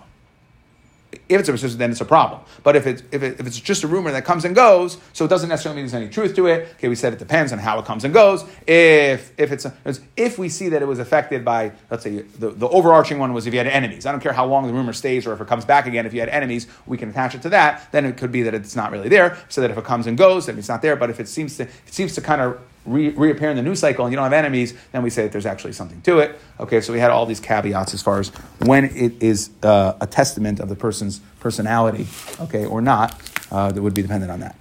[1.28, 2.40] if it's a persistent, then it's a problem.
[2.62, 5.24] But if, it, if, it, if it's just a rumor that comes and goes, so
[5.24, 6.68] it doesn't necessarily mean there's any truth to it.
[6.76, 8.44] Okay, we said it depends on how it comes and goes.
[8.66, 9.74] If if it's a,
[10.16, 13.46] if we see that it was affected by, let's say, the, the overarching one was
[13.46, 14.06] if you had enemies.
[14.06, 16.06] I don't care how long the rumor stays or if it comes back again.
[16.06, 17.90] If you had enemies, we can attach it to that.
[17.92, 19.36] Then it could be that it's not really there.
[19.48, 20.96] So that if it comes and goes, then it's not there.
[20.96, 23.80] But if it seems to it seems to kind of re- reappear in the news
[23.80, 26.38] cycle and you don't have enemies, then we say that there's actually something to it.
[26.60, 28.28] Okay, so we had all these caveats as far as
[28.60, 32.06] when it is uh, a testament of the person's personality,
[32.40, 33.20] okay, or not,
[33.50, 34.54] uh, that would be dependent on that.